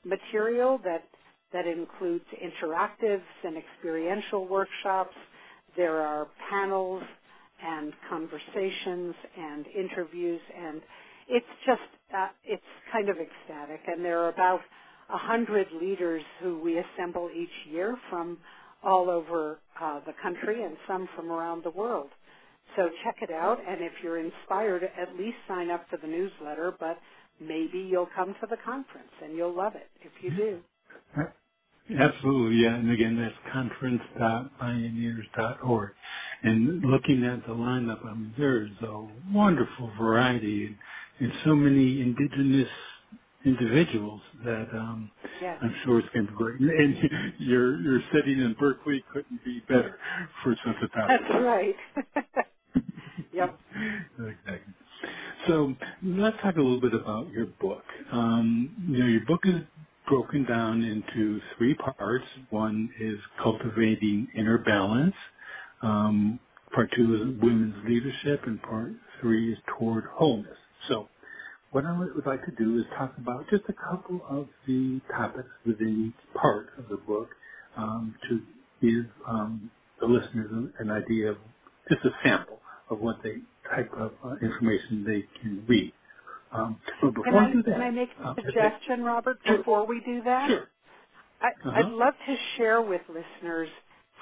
[0.05, 1.05] material that
[1.53, 5.14] that includes interactives and experiential workshops.
[5.77, 7.03] There are panels
[7.64, 10.81] and conversations and interviews and
[11.29, 11.81] it's just
[12.14, 12.62] uh, it's
[12.93, 14.61] kind of ecstatic and there are about
[15.11, 18.39] a hundred leaders who we assemble each year from
[18.83, 22.09] all over uh, the country and some from around the world.
[22.77, 26.72] So check it out, and if you're inspired, at least sign up for the newsletter.
[26.79, 26.99] But
[27.41, 30.61] maybe you'll come to the conference and you'll love it if you do.
[31.91, 32.77] Absolutely, yeah.
[32.77, 35.91] And again, that's conference.bioneers.org.
[36.43, 40.77] And looking at the lineup, I mean, there's a wonderful variety and,
[41.20, 42.68] and so many indigenous
[43.45, 45.11] individuals that um,
[45.43, 45.59] yes.
[45.62, 46.59] I'm sure it's going to be great.
[46.61, 46.97] And
[47.41, 49.99] your your setting in Berkeley couldn't be better
[50.43, 51.09] for such a topic.
[51.09, 51.77] That's right.
[53.35, 53.59] yep.
[54.18, 54.74] Exactly.
[55.47, 57.82] So let's talk a little bit about your book.
[58.12, 59.62] Um, you know, your book is
[60.09, 62.24] broken down into three parts.
[62.51, 65.14] One is cultivating inner balance.
[65.82, 66.39] Um,
[66.74, 70.57] part two is women's leadership, and part three is toward wholeness.
[70.89, 71.09] So
[71.70, 75.49] what I would like to do is talk about just a couple of the topics
[75.66, 77.28] within each part of the book
[77.76, 78.41] um, to
[78.80, 79.70] give um,
[80.01, 81.37] the listeners an idea of
[81.91, 82.61] just a sample
[82.91, 83.37] of what they
[83.74, 85.93] type of uh, information they can read.
[86.53, 89.39] Um, but before can I, I do that, can I make a uh, suggestion, Robert,
[89.45, 90.49] before we do that?
[90.49, 90.68] Sure.
[91.41, 91.70] I, uh-huh.
[91.74, 93.68] I'd love to share with listeners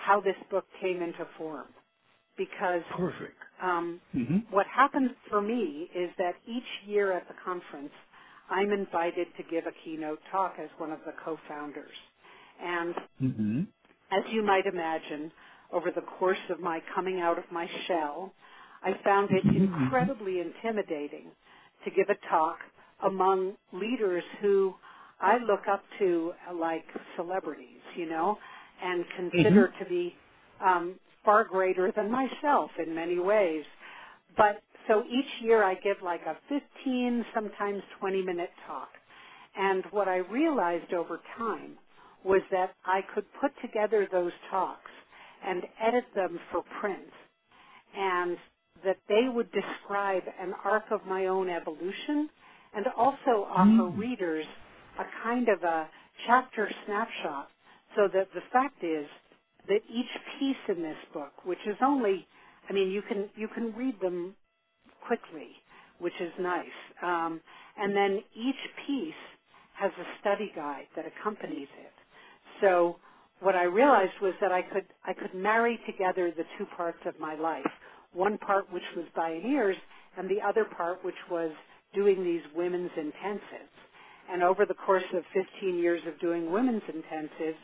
[0.07, 1.67] how this book came into form
[2.37, 3.37] because Perfect.
[3.63, 4.39] Um, mm-hmm.
[4.51, 7.93] What happens for me is that each year at the conference,
[8.51, 11.95] I'm invited to give a keynote talk as one of the co-founders.
[12.61, 13.61] And mm-hmm.
[14.11, 15.31] as you might imagine,
[15.73, 18.33] over the course of my coming out of my shell,
[18.85, 19.55] I found it Mm-hmm.
[19.55, 21.33] incredibly intimidating
[21.85, 22.59] to give a talk
[23.05, 24.75] among leaders who
[25.21, 26.85] I look up to like
[27.17, 28.39] celebrities, you know,
[28.83, 29.81] and consider Mm-hmm.
[29.81, 30.15] to be
[30.65, 33.65] um, far greater than myself in many ways.
[34.37, 38.91] But so each year I give like a 15, sometimes 20 minute talk.
[39.57, 41.79] And what I realized over time
[42.25, 44.91] was that I could put together those talks
[45.45, 47.11] and edit them for print
[47.95, 48.39] and
[48.85, 52.31] that they would describe an arc of my own evolution
[52.75, 53.99] and also offer Mm.
[53.99, 54.47] readers
[54.99, 55.91] a kind of a
[56.27, 57.51] chapter snapshot
[57.97, 59.09] so that the fact is
[59.69, 62.27] that each piece in this book, which is only,
[62.69, 64.35] I mean, you can you can read them
[65.07, 65.51] quickly,
[66.01, 67.41] which is nice, um,
[67.79, 69.15] and then each piece
[69.75, 71.93] has a study guide that accompanies it.
[72.63, 72.97] So
[73.41, 77.19] what I realized was that I could I could marry together the two parts of
[77.21, 77.67] my life.
[78.13, 79.77] One part which was Bioneers,
[80.17, 81.51] and the other part which was
[81.95, 83.77] doing these women's intensives.
[84.31, 87.57] And over the course of 15 years of doing women's intensives,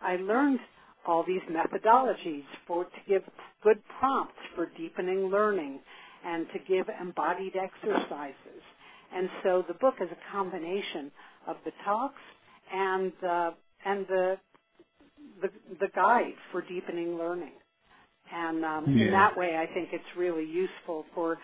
[0.00, 0.60] I learned
[1.06, 3.22] all these methodologies for to give
[3.62, 5.80] good prompts for deepening learning
[6.24, 8.62] and to give embodied exercises.
[9.14, 11.10] And so the book is a combination
[11.46, 12.20] of the talks
[12.72, 13.50] and the
[13.84, 14.36] and the
[15.42, 15.48] the,
[15.80, 17.52] the guide for deepening learning.
[18.34, 19.04] And um, Yeah.
[19.04, 21.38] in that way, I think it's really useful for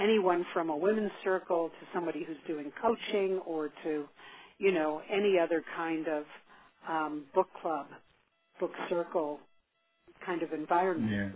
[0.00, 4.08] anyone from a women's circle to somebody who's doing coaching or to,
[4.58, 6.24] you know, any other kind of
[6.88, 7.88] um, book club
[8.60, 9.40] book circle
[10.26, 11.12] kind of environment.
[11.12, 11.30] Yeah.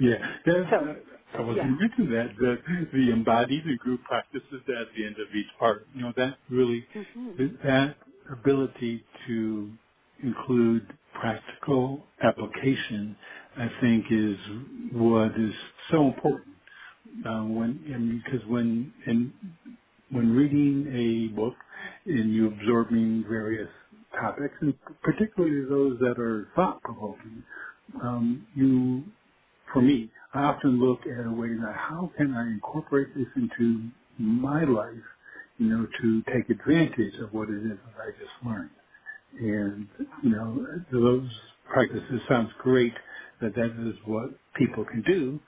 [0.00, 0.36] Yeah.
[0.46, 1.62] That, So, uh, I was yeah.
[1.62, 1.78] going
[2.10, 2.56] that, the,
[2.92, 5.86] the embodied and group practices at the end of each part.
[5.94, 7.96] You know, that really, hmm that
[8.32, 9.72] ability to
[10.22, 13.16] include practical application,
[13.58, 14.36] I think is
[14.92, 15.52] what is
[15.90, 16.48] so important.
[17.26, 19.32] Uh, when, because when, and
[20.10, 20.86] when reading
[21.32, 21.54] a book
[22.06, 23.68] and you absorbing various
[24.20, 27.42] topics, and particularly those that are thought provoking,
[28.02, 29.04] um, you,
[29.72, 33.88] for me, I often look at a way that how can I incorporate this into
[34.18, 34.94] my life,
[35.58, 38.70] you know, to take advantage of what it is that I just learned.
[39.40, 39.88] And,
[40.22, 41.28] you know, those
[41.72, 42.94] practices sounds great
[43.42, 45.38] that that is what people can do,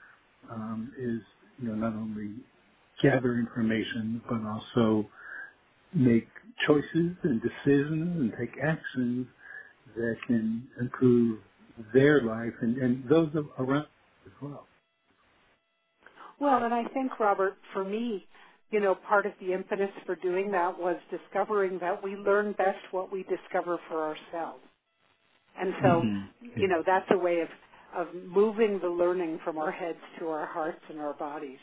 [0.51, 1.20] um, is,
[1.61, 2.34] you know, not only
[3.03, 5.09] gather information, but also
[5.95, 6.28] make
[6.66, 9.26] choices and decisions and take actions
[9.97, 11.38] that can improve
[11.92, 13.28] their life and, and those
[13.59, 13.86] around
[14.26, 14.66] as well.
[16.40, 18.26] Well, and I think, Robert, for me,
[18.70, 22.78] you know, part of the impetus for doing that was discovering that we learn best
[22.90, 24.62] what we discover for ourselves.
[25.59, 26.61] And so, mm-hmm.
[26.61, 27.49] you know, that's a way of,
[27.97, 31.59] of moving the learning from our heads to our hearts and our bodies.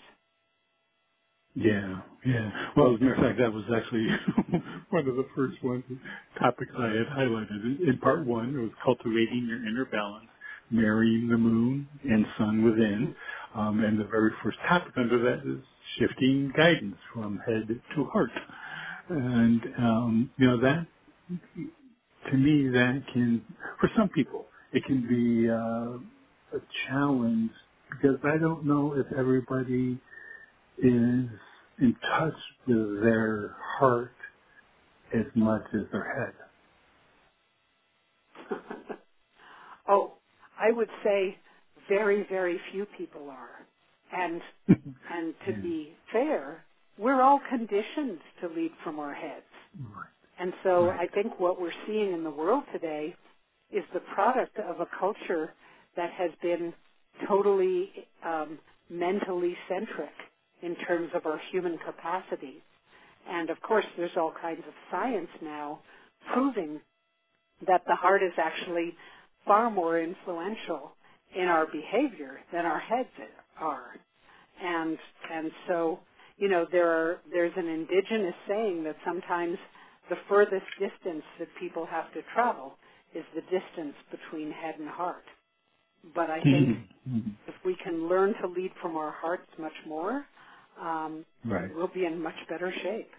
[1.55, 2.51] Yeah, yeah.
[2.77, 4.07] Well, as a matter of fact, that was actually
[4.91, 5.83] one of the first ones,
[6.39, 7.81] topics I had highlighted.
[7.87, 10.27] In part one, it was cultivating your inner balance,
[10.71, 13.15] marrying the moon and sun within.
[13.55, 15.61] Um, and the very first topic under that is
[15.99, 18.31] shifting guidance from head to heart.
[19.09, 20.87] And, um, you know, that,
[22.31, 23.43] to me, that can,
[23.81, 26.20] for some people, it can be uh,
[26.53, 27.51] a challenge
[27.89, 29.99] because I don't know if everybody
[30.77, 31.29] is
[31.79, 32.33] in touch
[32.67, 34.13] with their heart
[35.13, 36.33] as much as their
[38.49, 38.59] head.
[39.89, 40.13] oh,
[40.59, 41.37] I would say
[41.89, 43.65] very, very few people are.
[44.13, 45.61] And and to yeah.
[45.61, 46.65] be fair,
[46.97, 49.45] we're all conditioned to lead from our heads.
[49.79, 50.05] Right.
[50.39, 50.99] And so right.
[51.01, 53.15] I think what we're seeing in the world today
[53.71, 55.53] is the product of a culture
[55.95, 56.73] that has been
[57.27, 57.89] totally
[58.25, 60.13] um, mentally centric
[60.61, 62.61] in terms of our human capacity.
[63.29, 65.79] And of course, there's all kinds of science now
[66.33, 66.79] proving
[67.67, 68.95] that the heart is actually
[69.45, 70.91] far more influential
[71.35, 73.09] in our behavior than our heads
[73.59, 73.95] are.
[74.63, 74.97] And
[75.33, 75.99] and so,
[76.37, 79.57] you know, there are there's an indigenous saying that sometimes
[80.09, 82.73] the furthest distance that people have to travel
[83.15, 85.23] is the distance between head and heart.
[86.15, 86.77] But I think
[87.07, 87.29] mm-hmm.
[87.47, 90.25] if we can learn to lead from our hearts much more,
[90.81, 91.69] um, right.
[91.75, 93.09] we'll be in much better shape.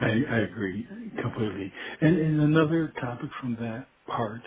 [0.00, 0.86] I, I agree
[1.22, 1.72] completely.
[2.00, 4.42] And, and another topic from that part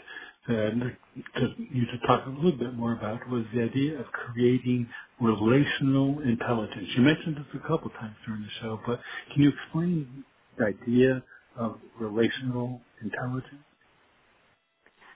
[0.48, 0.98] that I'd like
[1.36, 4.88] to, you to talk a little bit more about was the idea of creating
[5.20, 6.88] relational intelligence.
[6.96, 9.00] You mentioned this a couple times during the show, but
[9.34, 10.24] can you explain
[10.58, 11.24] the idea
[11.58, 13.64] of relational intelligence?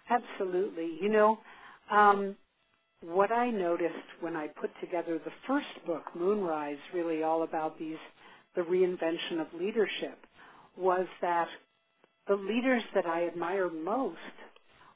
[0.10, 0.98] Absolutely.
[1.02, 1.38] You know,
[1.92, 2.36] um,
[3.04, 7.98] what I noticed when I put together the first book, Moonrise, really all about these
[8.56, 10.20] the reinvention of leadership,
[10.78, 11.48] was that
[12.28, 14.18] the leaders that I admire most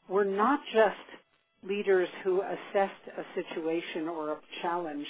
[0.10, 5.08] were not just leaders who assessed a situation or a challenge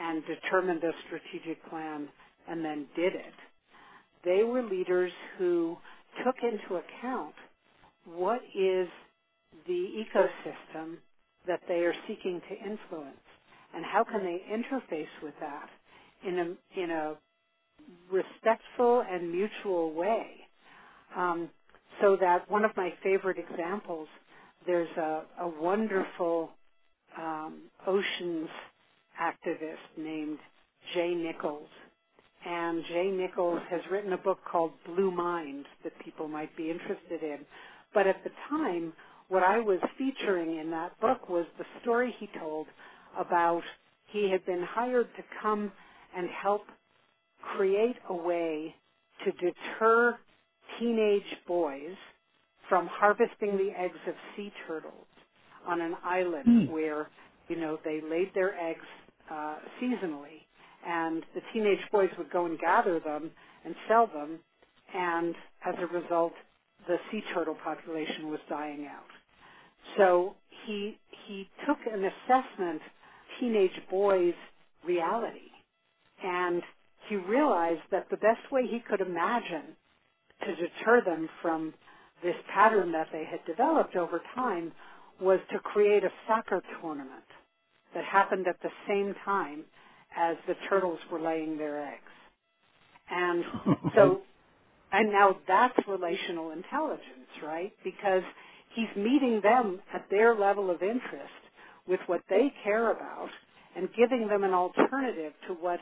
[0.00, 2.08] and determined a strategic plan
[2.48, 3.34] and then did it.
[4.24, 5.76] They were leaders who
[6.24, 7.34] took into account
[8.04, 8.88] what is
[9.66, 10.96] the ecosystem
[11.46, 13.16] that they are seeking to influence
[13.74, 15.68] and how can they interface with that
[16.26, 17.14] in a, in a
[18.10, 20.26] respectful and mutual way.
[21.16, 21.50] Um,
[22.00, 24.08] so that one of my favorite examples,
[24.66, 26.50] there's a, a wonderful
[27.18, 28.48] um, oceans
[29.20, 30.38] activist named
[30.94, 31.68] Jay Nichols.
[32.44, 37.22] And Jay Nichols has written a book called Blue Mind that people might be interested
[37.22, 37.38] in.
[37.94, 38.92] But at the time,
[39.28, 42.66] what I was featuring in that book was the story he told
[43.18, 43.62] about
[44.06, 45.72] he had been hired to come
[46.16, 46.62] and help
[47.56, 48.74] create a way
[49.24, 50.18] to deter
[50.78, 51.96] teenage boys
[52.68, 55.06] from harvesting the eggs of sea turtles
[55.66, 56.70] on an island mm.
[56.70, 57.08] where,
[57.48, 58.84] you know, they laid their eggs
[59.30, 60.44] uh, seasonally,
[60.86, 63.30] and the teenage boys would go and gather them
[63.64, 64.38] and sell them,
[64.94, 66.32] and as a result,
[66.86, 69.15] the sea turtle population was dying out.
[69.96, 70.34] So
[70.66, 72.82] he he took an assessment
[73.40, 74.34] teenage boys'
[74.86, 75.50] reality,
[76.22, 76.62] and
[77.08, 79.76] he realized that the best way he could imagine
[80.42, 81.74] to deter them from
[82.22, 84.72] this pattern that they had developed over time
[85.20, 87.24] was to create a soccer tournament
[87.94, 89.64] that happened at the same time
[90.16, 92.02] as the turtles were laying their eggs.
[93.10, 93.44] And
[93.94, 94.22] so,
[94.92, 97.72] and now that's relational intelligence, right?
[97.84, 98.22] Because
[98.76, 101.34] he's meeting them at their level of interest
[101.88, 103.30] with what they care about
[103.76, 105.80] and giving them an alternative to what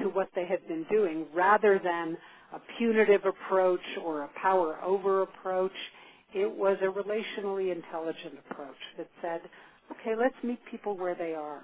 [0.00, 2.18] to what they had been doing rather than
[2.54, 5.72] a punitive approach or a power over approach.
[6.34, 9.42] It was a relationally intelligent approach that said,
[9.92, 11.62] okay, let's meet people where they are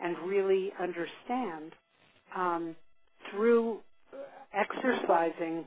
[0.00, 1.72] and really understand
[2.36, 2.76] um,
[3.32, 3.80] through
[4.54, 5.66] exercising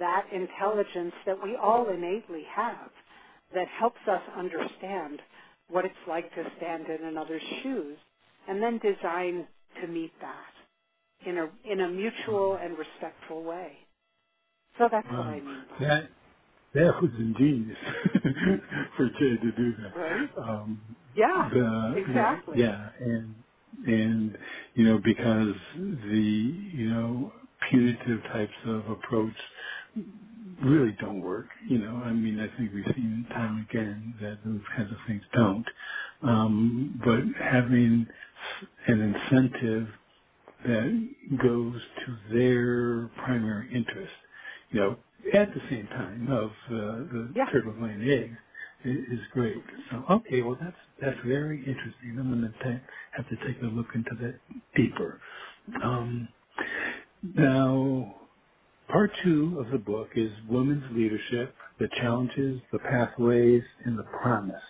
[0.00, 2.90] that intelligence that we all innately have
[3.54, 5.20] that helps us understand
[5.68, 7.98] what it's like to stand in another's shoes
[8.48, 9.46] and then design
[9.82, 10.80] to meet that
[11.28, 13.72] in a in a mutual and respectful way.
[14.78, 15.18] So that's wow.
[15.18, 16.04] what I mean that.
[16.74, 17.78] That was ingenious
[18.96, 19.94] for Jay to do that.
[19.96, 20.30] Right.
[20.38, 20.82] Um,
[21.16, 21.50] yeah.
[21.52, 22.58] the, exactly.
[22.58, 23.34] Yeah, and
[23.86, 24.38] and
[24.76, 27.32] you know because the you know
[27.70, 29.34] punitive types of approach
[30.64, 31.46] really don't work.
[31.68, 35.22] You know, I mean, I think we've seen time again that those kinds of things
[35.34, 35.66] don't.
[36.22, 38.06] Um, but having
[38.88, 39.88] an incentive
[40.64, 41.10] that
[41.42, 44.12] goes to their primary interest,
[44.70, 44.98] you know,
[45.34, 47.50] at the same time of uh, the Yeah.
[47.52, 48.38] turtle laying eggs
[48.84, 49.56] is great.
[49.90, 52.18] So okay, well that's that's very interesting.
[52.18, 52.82] I'm going to
[53.12, 54.40] have to take a look into that
[54.76, 55.20] deeper.
[55.84, 56.28] Um,
[57.22, 58.27] now,
[58.88, 64.62] part two of the book is women's leadership: the challenges, the pathways, and the promise.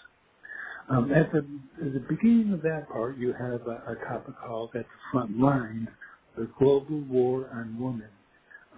[0.91, 1.39] Um, at the
[1.85, 5.39] at the beginning of that part, you have a, a topic called "At the Front
[5.39, 5.89] Line:
[6.37, 8.11] The Global War on Women."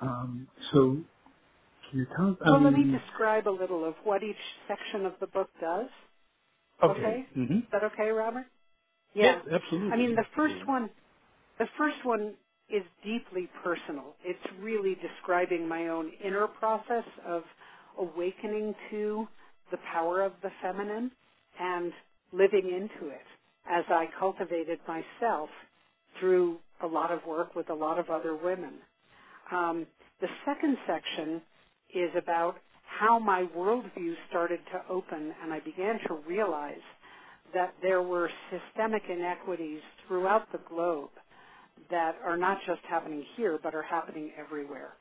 [0.02, 0.98] Um, so,
[1.90, 2.36] can you tell us?
[2.44, 4.36] Well, let me describe a little of what each
[4.68, 5.88] section of the book does.
[6.82, 7.26] okay.
[7.36, 7.58] Mm-hmm.
[7.58, 8.46] Is that okay, Robert?
[9.14, 9.92] Yes, absolutely.
[9.92, 10.90] I mean, the first one,
[11.58, 12.34] the first one
[12.72, 14.14] is deeply personal.
[14.24, 17.42] It's really describing my own inner process of
[17.98, 19.26] awakening to
[19.70, 21.10] the power of the feminine
[21.60, 21.92] and
[22.32, 23.26] living into it
[23.70, 25.48] as I cultivated myself
[26.18, 28.74] through a lot of work with a lot of other women.
[29.52, 29.86] Um,
[30.20, 31.42] the second section
[31.94, 36.74] is about how my worldview started to open and I began to realize
[37.54, 41.10] that there were systemic inequities throughout the globe
[41.90, 44.94] that are not just happening here but are happening everywhere.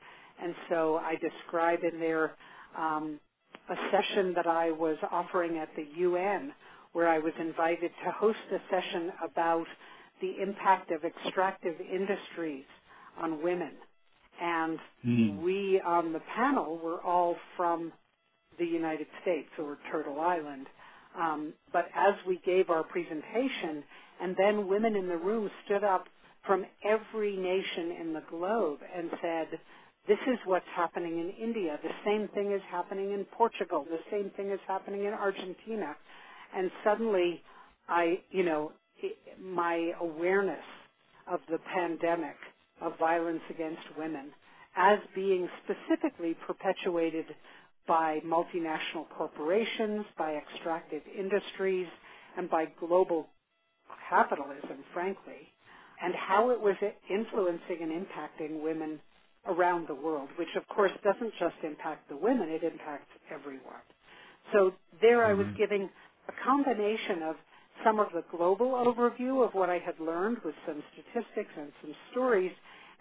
[0.43, 2.33] And so I describe in there
[2.77, 3.19] um,
[3.69, 6.53] a session that I was offering at the UN
[6.93, 9.65] where I was invited to host a session about
[10.21, 12.65] the impact of extractive industries
[13.21, 13.71] on women
[14.41, 15.41] and Mm.
[15.43, 17.93] we on the panel were all from
[18.57, 20.67] the United States or Turtle Island.
[21.19, 23.83] Um, but as we gave our presentation,
[24.21, 26.05] and then women in the room stood up
[26.45, 29.59] from every nation in the globe and said,
[30.07, 31.77] this is what's happening in India.
[31.83, 33.85] The same thing is happening in Portugal.
[33.89, 35.95] The same thing is happening in Argentina.
[36.55, 37.41] And suddenly,
[37.87, 38.71] I, you know,
[39.39, 40.63] my awareness
[41.31, 42.35] of the pandemic
[42.81, 44.31] of violence against women
[44.75, 47.25] as being specifically perpetuated
[47.87, 51.87] by multinational corporations, by extractive industries,
[52.37, 53.27] and by global
[54.09, 55.49] capitalism, frankly,
[56.03, 56.75] and how it was
[57.09, 58.99] influencing and impacting women
[59.47, 63.83] around the world, which of course doesn't just impact the women, it impacts everyone.
[64.53, 65.57] So there I was Mhm.
[65.57, 65.89] giving
[66.29, 67.37] a combination of
[67.83, 71.95] some of the global overview of what I had learned with some statistics and some
[72.11, 72.51] stories,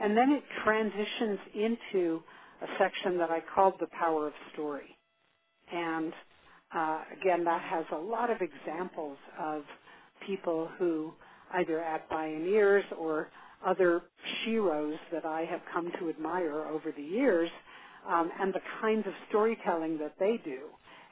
[0.00, 2.22] and then it transitions into
[2.62, 4.96] a section that I called the power of story.
[5.72, 6.12] And
[6.74, 9.64] uh, again, that has a lot of examples of
[10.26, 11.12] people who
[11.54, 13.30] either at Bioneers or
[13.66, 14.02] other
[14.46, 17.50] sheroes that I have come to admire over the years,
[18.08, 20.60] um, and the kinds of storytelling that they do,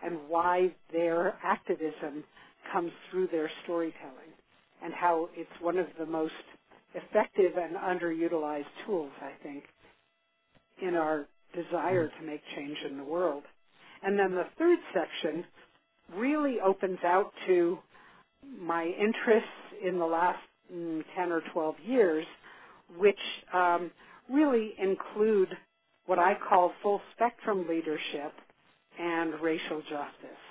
[0.04, 2.24] and why their activism
[2.72, 4.32] comes through their storytelling,
[4.82, 6.32] and how it's one of the most
[6.94, 9.64] effective and underutilized tools, I think,
[10.82, 13.44] in our desire to make change in the world.
[14.02, 15.44] And then the third section
[16.16, 17.78] really opens out to
[18.60, 19.50] my interests
[19.84, 20.38] in the last
[20.72, 22.26] mm, 10 or 12 years,
[22.98, 23.18] which
[23.52, 23.90] um,
[24.32, 25.48] really include
[26.06, 28.32] what I call full spectrum leadership
[28.98, 30.42] and racial justice.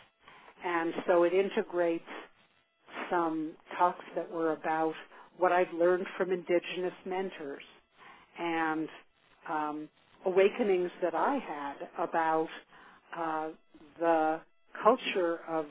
[0.64, 2.04] And so it integrates
[3.10, 4.94] some talks that were about
[5.38, 7.64] what I've learned from indigenous mentors
[8.40, 8.88] and
[9.50, 9.90] um,
[10.26, 12.48] awakenings that I had about
[13.18, 13.48] uh,
[14.00, 14.40] the
[14.84, 15.66] culture of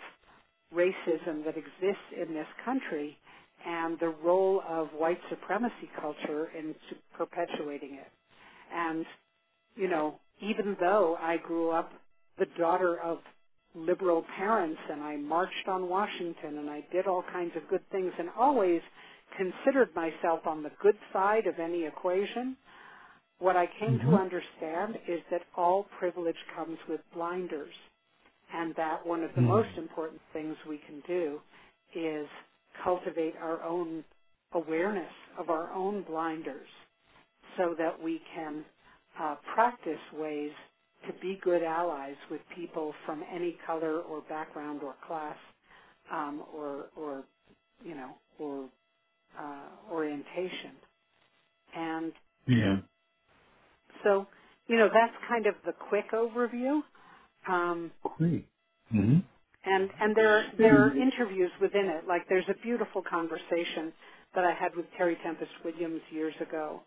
[0.75, 3.17] racism that exists in this country
[3.67, 6.75] and the role of white supremacy culture in
[7.17, 8.13] perpetuating it.
[8.75, 9.07] And,
[9.77, 11.93] you know, even though I grew up
[12.39, 13.19] the daughter of
[13.75, 18.13] liberal parents and I marched on Washington and I did all kinds of good things
[18.19, 18.83] and always
[19.37, 22.57] considered myself on the good side of any equation,
[23.41, 24.11] what I came Mm-hmm.
[24.11, 27.75] to understand is that all privilege comes with blinders
[28.53, 29.49] and that one of the Mm.
[29.49, 31.41] most important things we can do
[31.95, 32.29] is
[32.83, 34.05] cultivate our own
[34.55, 36.69] awareness of our own blinders
[37.59, 38.65] so that we can
[39.21, 40.53] uh, practice ways
[41.07, 45.37] to be good allies with people from any color or background or class
[46.13, 47.25] um, or or
[47.85, 48.71] you know or
[49.39, 50.77] uh, orientation.
[51.75, 52.13] And
[52.49, 52.81] Yeah.
[54.05, 54.27] so
[54.69, 56.83] you know that's kind of the quick overview.
[57.49, 58.49] Um, Great.
[58.95, 59.34] Mm-hmm.
[59.67, 62.07] And and there there are interviews within it.
[62.09, 63.93] Like there's a beautiful conversation
[64.35, 66.83] that I had with Terry Tempest Williams years ago,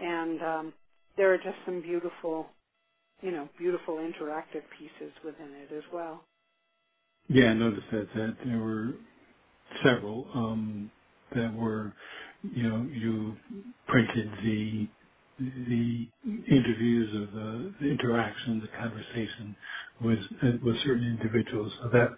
[0.00, 0.74] and um,
[1.16, 2.46] there are just some beautiful,
[3.22, 6.24] you know, beautiful interactive pieces within it as well.
[7.28, 8.90] Yeah, I noticed that, that there were
[9.84, 10.90] several um,
[11.34, 11.94] that were,
[12.42, 13.36] you know, you
[13.88, 14.88] printed the
[15.38, 16.08] the
[16.50, 19.56] interviews or the, the interaction, the conversation
[20.02, 21.72] with uh, with certain individuals.
[21.82, 22.10] So that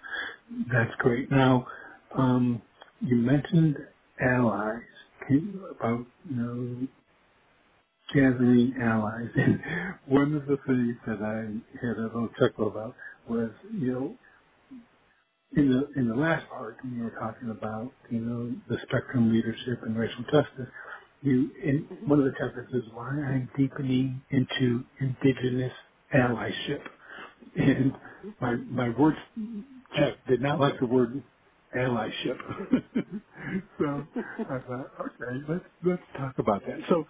[0.73, 1.31] that's great.
[1.31, 1.67] Now,
[2.17, 2.63] um,
[3.01, 3.77] you mentioned
[4.23, 4.83] allies
[5.31, 6.89] you- about you know
[8.15, 9.61] gathering allies, and
[10.07, 12.95] one of the things that I had a little chuckle about
[13.29, 14.17] was you know
[15.57, 19.33] in the in the last part, when you were talking about you know the spectrum
[19.33, 20.73] leadership and racial justice,
[21.23, 25.73] you in one of the chapters is why I'm deepening into indigenous
[26.15, 26.83] allyship,
[27.57, 27.93] and
[28.41, 29.19] my my words
[29.97, 31.23] Jeff did not like the word
[31.77, 32.39] allyship,
[33.79, 34.05] so
[34.39, 36.79] I thought okay let's let's talk about that.
[36.89, 37.05] So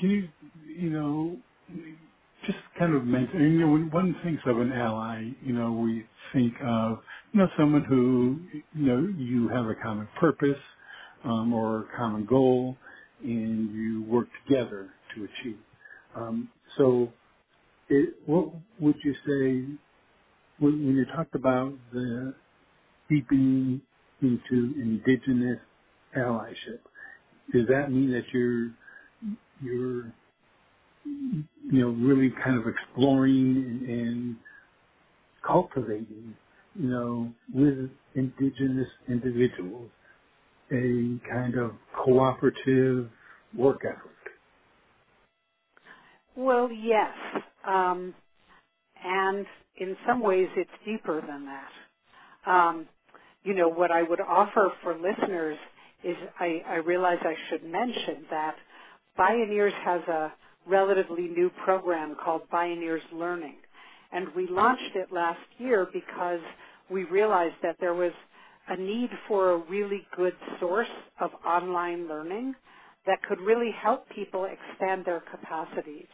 [0.00, 0.28] can you
[0.76, 1.36] you know
[2.46, 6.06] just kind of mention, you know, when one thinks of an ally, you know, we
[6.32, 6.98] think of,
[7.32, 8.38] you know, someone who,
[8.74, 10.58] you know, you have a common purpose,
[11.24, 12.76] um, or a common goal,
[13.26, 15.58] and you work together to achieve.
[16.16, 17.12] Um, so,
[17.90, 18.50] it, what
[18.80, 19.78] would you say
[20.58, 22.34] when, when you talked about the
[23.10, 23.82] deepening
[24.22, 25.60] into indigenous
[26.16, 26.80] allyship?
[27.52, 28.70] Does that mean that you're
[29.62, 30.12] you're
[31.72, 33.56] you know really kind of exploring
[33.88, 34.36] and, and
[35.46, 36.34] cultivating,
[36.74, 39.90] you know, with indigenous individuals,
[40.72, 41.72] a kind of
[42.04, 43.10] cooperative
[43.56, 44.10] work effort.
[46.36, 47.14] Well, yes,
[47.66, 48.14] um,
[49.04, 49.46] and
[49.78, 52.50] in some ways it's deeper than that.
[52.50, 52.88] Um,
[53.44, 55.58] you know, what I would offer for listeners
[56.04, 58.56] is I, I realize I should mention that
[59.18, 60.32] Bioneers has a
[60.66, 63.56] relatively new program called Bioneers Learning.
[64.12, 66.40] And we launched it last year because
[66.90, 68.12] we realized that there was
[68.68, 70.88] a need for a really good source
[71.20, 72.54] of online learning
[73.06, 76.06] that could really help people expand their capacities.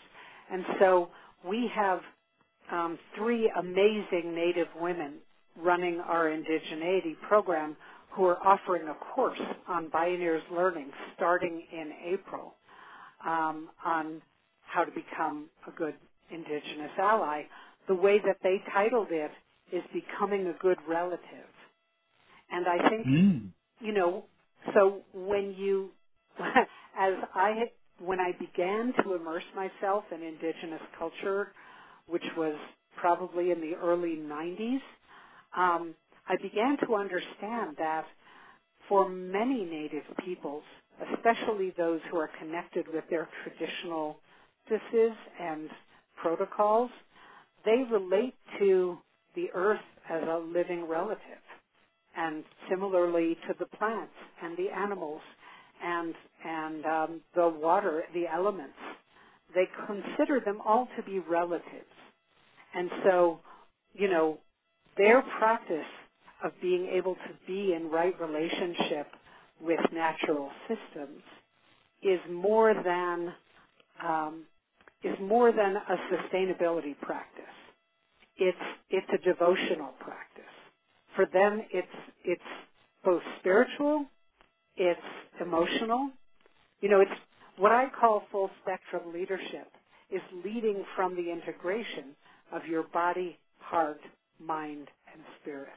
[0.51, 1.11] And so
[1.49, 2.01] we have
[2.73, 5.15] um, three amazing Native women
[5.59, 7.77] running our indigeneity program
[8.13, 12.55] who are offering a course on Bioneers Learning starting in April
[13.27, 14.23] um, on
[14.67, 15.95] how to become a good
[16.31, 17.43] indigenous ally.
[17.89, 19.31] The way that they titled it
[19.73, 21.51] is Becoming a Good Relative.
[22.51, 23.51] And I think Mm.
[23.81, 24.25] you know,
[24.75, 25.91] so when you,
[26.99, 27.65] as I,
[28.01, 31.53] when I began to immerse myself in indigenous culture,
[32.07, 32.55] which was
[33.01, 34.81] probably in the early 90s,
[35.57, 35.95] um,
[36.29, 38.05] I began to understand that
[38.89, 40.63] for many native peoples,
[41.15, 44.19] especially those who are connected with their traditional
[44.67, 45.69] practices and
[46.23, 46.91] protocols,
[47.65, 48.99] they relate to
[49.35, 49.81] the earth
[50.11, 51.43] as a living relative
[52.17, 54.13] and similarly to the plants
[54.43, 55.21] and the animals
[55.85, 56.15] and
[56.45, 58.75] and um, the water, the elements.
[59.55, 61.65] They consider them all to be relatives,
[62.75, 63.41] and so
[63.95, 64.39] you know
[64.97, 65.87] their practice
[66.45, 69.09] of being able to be in right relationship
[69.61, 71.23] with natural systems
[72.03, 73.33] is more than
[74.07, 74.45] um,
[75.05, 77.45] is more than a sustainability practice.
[78.39, 78.59] It's
[78.91, 80.45] it's a devotional practice.
[81.17, 81.89] For them, it's
[82.25, 82.43] it's
[83.05, 84.07] both spiritual,
[84.77, 85.01] it's
[85.41, 86.11] emotional.
[86.81, 87.11] You know, it's
[87.57, 89.69] what I call full spectrum leadership
[90.11, 92.15] is leading from the integration
[92.53, 94.01] of your body, heart,
[94.39, 95.69] mind, and spirit.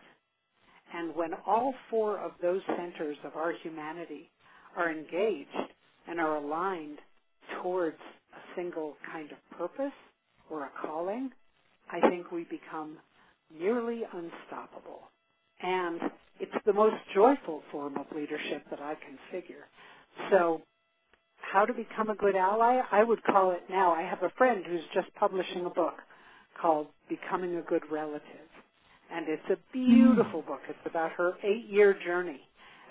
[0.93, 4.29] And when all four of those centers of our humanity
[4.77, 5.71] are engaged
[6.07, 6.99] and are aligned
[7.61, 7.97] towards
[8.33, 9.93] a single kind of purpose
[10.49, 11.31] or a calling,
[11.91, 12.97] I think we become
[13.57, 15.01] nearly unstoppable.
[15.61, 16.01] And
[16.39, 19.67] it's the most joyful form of leadership that I can figure.
[20.31, 20.61] So
[21.38, 22.81] how to become a good ally?
[22.91, 23.91] I would call it now.
[23.91, 25.95] I have a friend who's just publishing a book
[26.61, 28.49] called Becoming a Good Relative.
[29.11, 29.86] And it's a hmm.
[29.86, 30.61] beautiful book.
[30.69, 32.41] It's about her eight year journey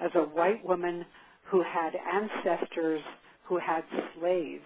[0.00, 1.04] as a white woman
[1.50, 3.00] who had ancestors
[3.44, 3.84] who had
[4.18, 4.64] slaves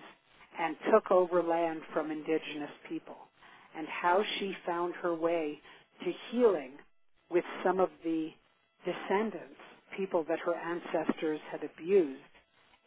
[0.60, 3.16] and took over land from indigenous people.
[3.76, 5.60] and how she found her way
[6.04, 6.72] to healing
[7.30, 8.30] with some of the
[8.84, 9.60] descendants,
[9.96, 12.22] people that her ancestors had abused,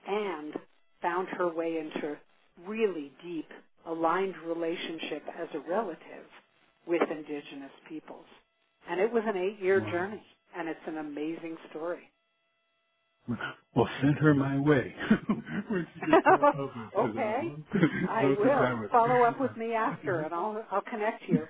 [0.07, 0.53] and
[1.01, 2.17] found her way into
[2.67, 3.49] really deep
[3.87, 6.27] aligned relationship as a relative
[6.87, 8.25] with indigenous peoples.
[8.89, 9.91] And it was an eight year wow.
[9.91, 10.23] journey
[10.57, 12.11] and it's an amazing story.
[13.75, 14.95] Well, send her my way.
[16.99, 17.53] okay,
[18.09, 18.87] I will.
[18.91, 21.47] Follow up with me after, and I'll I'll connect you.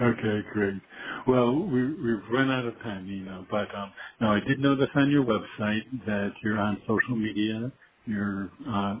[0.00, 0.80] Okay, great.
[1.28, 5.10] Well, we, we've run out of time, Nina, but um, now I did notice on
[5.10, 7.72] your website that you're on social media.
[8.06, 8.96] You're uh,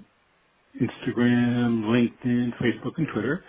[0.80, 3.44] Instagram, LinkedIn, Facebook, and Twitter,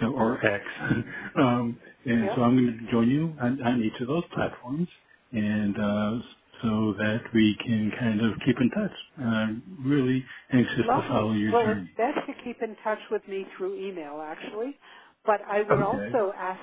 [0.00, 0.64] so or X.
[1.42, 2.36] um, and yep.
[2.36, 4.88] so I'm going to join you on, on each of those platforms,
[5.32, 6.18] and uh,
[6.62, 8.92] so that we can kind of keep in touch.
[9.18, 11.02] I'm really anxious Lovely.
[11.02, 11.90] to follow your well, journey.
[11.98, 14.78] Well, it's best to keep in touch with me through email, actually.
[15.26, 15.82] But I would okay.
[15.82, 16.60] also ask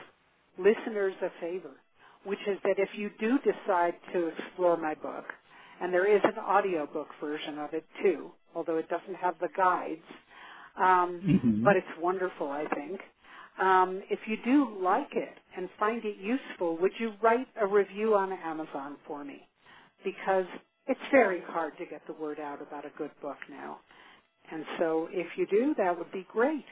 [0.57, 1.71] listeners a favor,
[2.25, 5.25] which is that if you do decide to explore my book,
[5.81, 10.01] and there is an audiobook version of it too, although it doesn't have the guides,
[10.77, 11.63] um, mm-hmm.
[11.63, 12.99] but it's wonderful, I think.
[13.59, 18.15] Um, if you do like it and find it useful, would you write a review
[18.15, 19.47] on Amazon for me?
[20.03, 20.45] Because
[20.87, 23.77] it's very hard to get the word out about a good book now.
[24.51, 26.65] And so if you do, that would be great.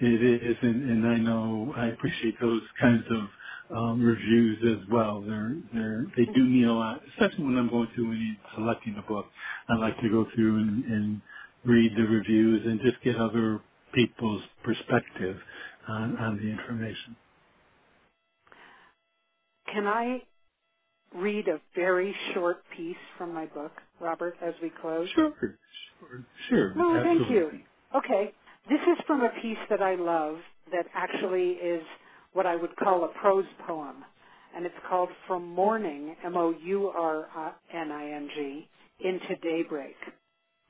[0.00, 5.22] It is, and, and I know I appreciate those kinds of um, reviews as well.
[5.22, 9.02] They're they're they do mean a lot, especially when I'm going through and selecting a
[9.08, 9.26] book.
[9.68, 11.22] I like to go through and, and
[11.64, 13.62] read the reviews and just get other
[13.94, 15.36] people's perspective
[15.88, 17.16] on, on the information.
[19.72, 20.22] Can I
[21.14, 25.10] read a very short piece from my book, Robert, as we close?
[25.14, 25.32] Sure,
[26.00, 26.74] sure, sure.
[26.76, 27.04] No, absolutely.
[27.18, 27.52] thank you.
[27.96, 28.34] Okay,
[28.68, 30.36] this is from a piece that I love
[30.72, 31.82] that actually is
[32.32, 34.04] what I would call a prose poem,
[34.54, 36.68] and it's called From Morning, M-O-U-R-N-I-G,
[39.00, 39.96] into Daybreak.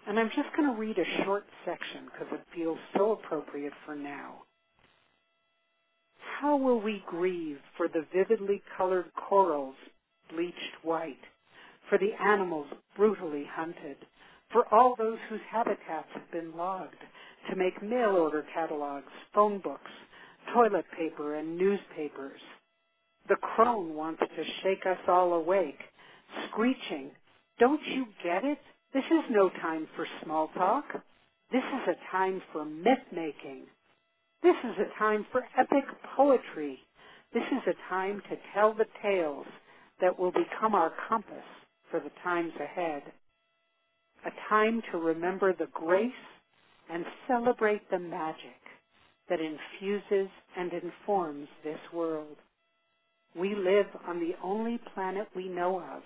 [0.07, 3.95] And I'm just going to read a short section because it feels so appropriate for
[3.95, 4.43] now.
[6.41, 9.75] How will we grieve for the vividly colored corals
[10.33, 11.21] bleached white,
[11.91, 13.97] for the animals brutally hunted,
[14.53, 16.97] for all those whose habitats have been logged
[17.49, 19.91] to make mail order catalogs, phone books,
[20.55, 22.41] toilet paper, and newspapers.
[23.29, 25.79] The crone wants to shake us all awake,
[26.49, 27.11] screeching,
[27.59, 28.59] Don't you get it?
[28.93, 30.85] This is no time for small talk.
[31.53, 33.67] This is a time for myth making.
[34.43, 35.85] This is a time for epic
[36.17, 36.79] poetry.
[37.33, 39.47] This is a time to tell the tales
[40.01, 41.45] that will become our compass
[41.91, 43.03] for the times ahead.
[44.27, 46.13] A time to remember the grace
[46.93, 48.61] and celebrate the magic
[49.29, 52.37] that infuses and informs this world.
[53.37, 56.03] We live on the only planet we know of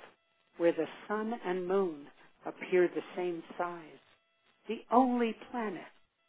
[0.59, 2.07] where the sun and moon
[2.47, 3.81] appear the same size,
[4.69, 5.83] the only planet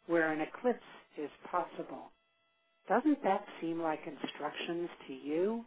[0.06, 0.80] where an eclipse
[1.18, 2.10] is possible.
[2.88, 5.64] Doesn't that seem like instructions to you?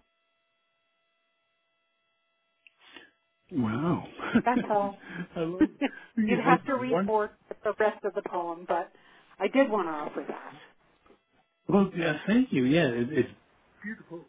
[3.52, 4.08] Wow.
[4.45, 4.97] That's all.
[6.26, 7.32] You'd have to read more
[7.64, 8.91] the rest of the poem, but
[9.39, 10.56] I did want to offer that.
[11.70, 12.66] Well, yeah, thank you.
[12.66, 13.30] Yeah, it, it's
[13.84, 14.26] beautiful,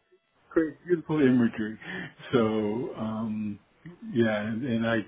[0.50, 1.78] great, beautiful imagery.
[2.32, 3.58] So, um,
[4.14, 4.98] yeah, and, and I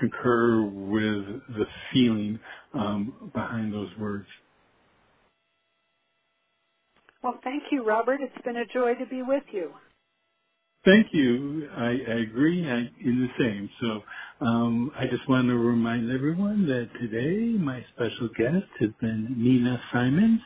[0.00, 2.40] concur with the feeling
[2.74, 4.26] um, behind those words.
[7.22, 8.20] Well, thank you, Robert.
[8.22, 9.72] It's been a joy to be with you.
[10.88, 11.68] Thank you.
[11.76, 12.66] I, I agree.
[12.68, 13.70] I, in the same.
[13.82, 14.02] So
[14.46, 19.80] um, I just want to remind everyone that today my special guest has been Nina
[19.92, 20.40] Simons.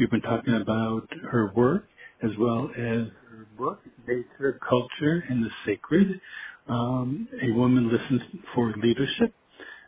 [0.00, 1.86] We've been talking about her work
[2.24, 6.20] as well as her book, Nature, Culture, and the Sacred.
[6.68, 8.22] Um, a woman listens
[8.56, 9.34] for leadership.